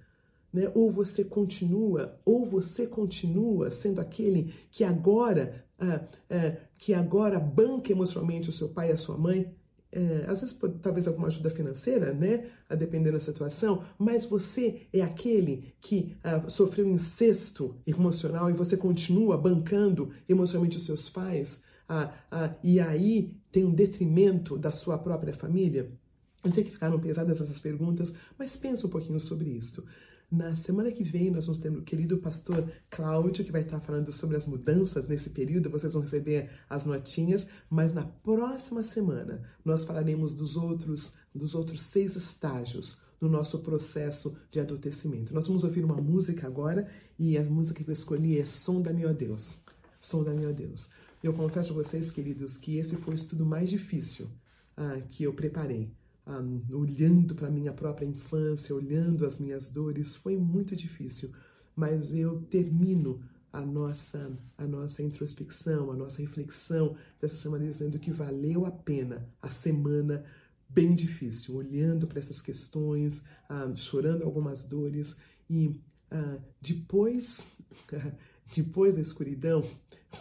né? 0.53 0.71
Ou 0.75 0.91
você 0.91 1.23
continua, 1.23 2.19
ou 2.23 2.45
você 2.45 2.85
continua 2.85 3.71
sendo 3.71 3.99
aquele 3.99 4.53
que 4.69 4.83
agora, 4.83 5.65
ah, 5.79 6.05
ah, 6.29 6.57
que 6.77 6.93
agora 6.93 7.39
banca 7.39 7.91
emocionalmente 7.91 8.49
o 8.49 8.53
seu 8.53 8.69
pai 8.69 8.89
e 8.89 8.93
a 8.93 8.97
sua 8.97 9.17
mãe, 9.17 9.53
é, 9.95 10.25
às 10.27 10.41
vezes 10.41 10.59
talvez 10.81 11.07
alguma 11.07 11.27
ajuda 11.27 11.51
financeira, 11.51 12.13
né, 12.13 12.47
a 12.67 12.73
depender 12.73 13.11
da 13.11 13.19
situação, 13.19 13.83
mas 13.97 14.25
você 14.25 14.87
é 14.91 15.01
aquele 15.01 15.75
que 15.79 16.17
ah, 16.23 16.49
sofreu 16.49 16.87
incesto 16.87 17.75
emocional 17.85 18.49
e 18.49 18.53
você 18.53 18.75
continua 18.75 19.37
bancando 19.37 20.09
emocionalmente 20.27 20.77
os 20.77 20.85
seus 20.85 21.09
pais, 21.09 21.63
ah, 21.87 22.11
ah, 22.31 22.55
e 22.63 22.79
aí 22.79 23.37
tem 23.51 23.65
um 23.65 23.73
detrimento 23.73 24.57
da 24.57 24.71
sua 24.71 24.97
própria 24.97 25.33
família? 25.33 25.91
Eu 26.43 26.51
sei 26.51 26.63
que 26.63 26.71
ficaram 26.71 26.99
pesadas 26.99 27.39
essas 27.39 27.59
perguntas, 27.59 28.13
mas 28.37 28.57
pensa 28.57 28.87
um 28.87 28.89
pouquinho 28.89 29.19
sobre 29.19 29.49
isso. 29.49 29.85
Na 30.33 30.55
semana 30.55 30.91
que 30.91 31.03
vem, 31.03 31.29
nós 31.29 31.45
vamos 31.45 31.61
ter 31.61 31.69
o 31.69 31.83
querido 31.83 32.17
pastor 32.17 32.67
Cláudio, 32.89 33.45
que 33.45 33.51
vai 33.51 33.61
estar 33.61 33.79
falando 33.79 34.11
sobre 34.11 34.35
as 34.35 34.47
mudanças 34.47 35.07
nesse 35.07 35.29
período. 35.29 35.69
Vocês 35.69 35.93
vão 35.93 36.01
receber 36.01 36.49
as 36.67 36.87
notinhas. 36.87 37.45
Mas 37.69 37.93
na 37.93 38.03
próxima 38.03 38.81
semana, 38.81 39.43
nós 39.63 39.83
falaremos 39.83 40.33
dos 40.33 40.55
outros, 40.55 41.13
dos 41.35 41.53
outros 41.53 41.81
seis 41.81 42.15
estágios 42.15 42.99
no 43.21 43.29
nosso 43.29 43.59
processo 43.59 44.35
de 44.49 44.59
adultecimento. 44.59 45.35
Nós 45.35 45.45
vamos 45.45 45.63
ouvir 45.63 45.85
uma 45.85 46.01
música 46.01 46.47
agora 46.47 46.89
e 47.19 47.37
a 47.37 47.43
música 47.43 47.83
que 47.83 47.89
eu 47.91 47.93
escolhi 47.93 48.39
é 48.39 48.45
Som 48.47 48.81
da 48.81 48.91
Meu 48.91 49.13
Deus. 49.13 49.59
Som 50.01 50.23
da 50.23 50.33
Meu 50.33 50.51
Deus. 50.51 50.89
Eu 51.21 51.33
confesso 51.33 51.73
a 51.73 51.75
vocês, 51.75 52.09
queridos, 52.09 52.57
que 52.57 52.77
esse 52.77 52.95
foi 52.95 53.13
o 53.13 53.15
estudo 53.15 53.45
mais 53.45 53.69
difícil 53.69 54.27
ah, 54.75 54.99
que 55.11 55.25
eu 55.25 55.33
preparei 55.35 55.91
um, 56.27 56.61
olhando 56.71 57.35
para 57.35 57.49
minha 57.49 57.73
própria 57.73 58.05
infância, 58.05 58.75
olhando 58.75 59.25
as 59.25 59.39
minhas 59.39 59.69
dores, 59.69 60.15
foi 60.15 60.37
muito 60.37 60.75
difícil, 60.75 61.31
mas 61.75 62.13
eu 62.13 62.41
termino 62.43 63.21
a 63.51 63.61
nossa, 63.61 64.37
a 64.57 64.65
nossa 64.65 65.03
introspecção, 65.03 65.91
a 65.91 65.95
nossa 65.95 66.21
reflexão 66.21 66.95
dessa 67.21 67.35
semana 67.35 67.65
dizendo 67.65 67.99
que 67.99 68.11
valeu 68.11 68.65
a 68.65 68.71
pena 68.71 69.29
a 69.41 69.49
semana 69.49 70.25
bem 70.67 70.95
difícil, 70.95 71.55
olhando 71.55 72.07
para 72.07 72.19
essas 72.19 72.41
questões, 72.41 73.25
chorando 73.75 74.23
algumas 74.23 74.63
dores 74.63 75.17
e 75.47 75.79
ah, 76.09 76.39
depois, 76.61 77.45
depois 78.55 78.95
da 78.95 79.01
escuridão 79.01 79.63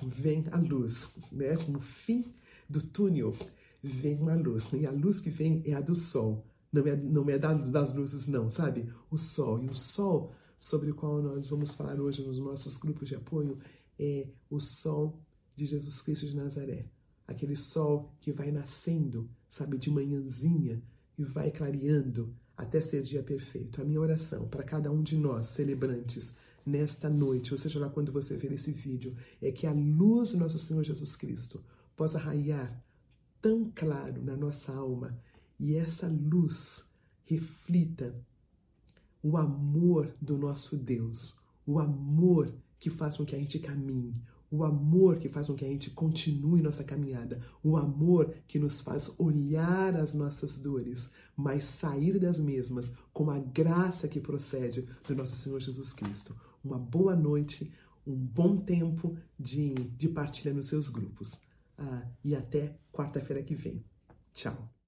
vem 0.03 0.44
a 0.50 0.59
luz, 0.59 1.14
né? 1.30 1.55
No 1.68 1.80
fim 1.80 2.24
do 2.68 2.80
túnel 2.80 3.36
vem 3.83 4.18
uma 4.18 4.35
luz, 4.35 4.72
e 4.72 4.87
a 4.87 4.91
luz 4.91 5.20
que 5.20 5.30
vem 5.30 5.62
é 5.66 5.74
a 5.74 5.80
do 5.80 5.95
sol, 5.95 6.47
não 6.72 6.87
é, 6.87 6.97
não 6.97 7.28
é 7.28 7.37
das 7.37 7.95
luzes, 7.95 8.28
não, 8.28 8.49
sabe? 8.49 8.89
O 9.11 9.18
sol, 9.18 9.62
e 9.62 9.66
o 9.66 9.74
sol 9.74 10.33
sobre 10.59 10.91
o 10.91 10.95
qual 10.95 11.20
nós 11.20 11.49
vamos 11.49 11.74
falar 11.74 12.01
hoje 12.01 12.22
nos 12.22 12.39
nossos 12.39 12.76
grupos 12.76 13.09
de 13.09 13.16
apoio 13.16 13.59
é 13.99 14.28
o 14.49 14.61
sol 14.61 15.18
de 15.57 15.66
Jesus 15.66 16.01
Cristo 16.01 16.26
de 16.26 16.37
Nazaré. 16.37 16.87
Aquele 17.26 17.57
sol 17.57 18.14
que 18.20 18.33
vai 18.33 18.51
nascendo, 18.51 19.28
sabe, 19.49 19.76
de 19.76 19.91
manhãzinha 19.91 20.83
e 21.18 21.24
vai 21.24 21.51
clareando 21.51 22.35
até 22.57 22.80
ser 22.80 23.03
dia 23.03 23.22
perfeito. 23.22 23.83
A 23.83 23.85
minha 23.85 24.01
oração 24.01 24.49
para 24.49 24.62
cada 24.62 24.91
um 24.91 25.03
de 25.03 25.16
nós, 25.16 25.49
celebrantes, 25.49 26.37
nesta 26.64 27.11
noite, 27.11 27.53
ou 27.53 27.59
seja 27.59 27.80
lá 27.80 27.89
quando 27.91 28.12
você 28.12 28.37
ver 28.37 28.53
esse 28.53 28.70
vídeo, 28.70 29.16
é 29.41 29.51
que 29.51 29.66
a 29.66 29.72
luz 29.72 30.30
do 30.30 30.39
nosso 30.39 30.59
Senhor 30.59 30.83
Jesus 30.85 31.16
Cristo 31.16 31.62
possa 31.97 32.18
raiar 32.18 32.83
tão 33.43 33.70
claro 33.74 34.22
na 34.22 34.36
nossa 34.36 34.72
alma 34.72 35.18
e 35.59 35.74
essa 35.74 36.07
luz 36.07 36.84
reflita 37.24 38.14
o 39.22 39.36
amor 39.36 40.14
do 40.20 40.38
nosso 40.38 40.76
Deus, 40.76 41.38
o 41.66 41.78
amor 41.78 42.55
que 42.78 42.88
faz 42.88 43.16
com 43.16 43.24
que 43.24 43.34
a 43.34 43.38
gente 43.38 43.59
caminhe, 43.59 44.14
o 44.51 44.64
amor 44.64 45.18
que 45.18 45.28
faz 45.28 45.47
com 45.47 45.55
que 45.55 45.64
a 45.64 45.68
gente 45.68 45.90
continue 45.90 46.61
nossa 46.61 46.84
caminhada, 46.84 47.40
o 47.62 47.76
amor 47.76 48.34
que 48.47 48.59
nos 48.59 48.80
faz 48.80 49.14
olhar 49.18 49.97
as 49.97 50.14
nossas 50.14 50.59
dores, 50.59 51.11
mas 51.36 51.64
sair 51.64 52.18
das 52.18 52.38
mesmas 52.38 52.93
com 53.12 53.30
a 53.30 53.38
graça 53.38 54.09
que 54.09 54.20
procede 54.20 54.86
do 55.07 55.14
nosso 55.14 55.34
Senhor 55.34 55.61
Jesus 55.61 55.93
Cristo. 55.93 56.36
Uma 56.62 56.78
boa 56.78 57.16
noite, 57.16 57.72
um 58.07 58.16
bom 58.16 58.57
tempo 58.59 59.16
de, 59.38 59.74
de 59.74 60.09
partilha 60.09 60.53
nos 60.53 60.66
seus 60.66 60.88
grupos. 60.88 61.40
Ah, 61.85 62.07
e 62.24 62.37
até 62.37 62.78
quarta-feira 62.93 63.43
que 63.43 63.57
vem. 63.57 63.85
Tchau. 64.33 64.72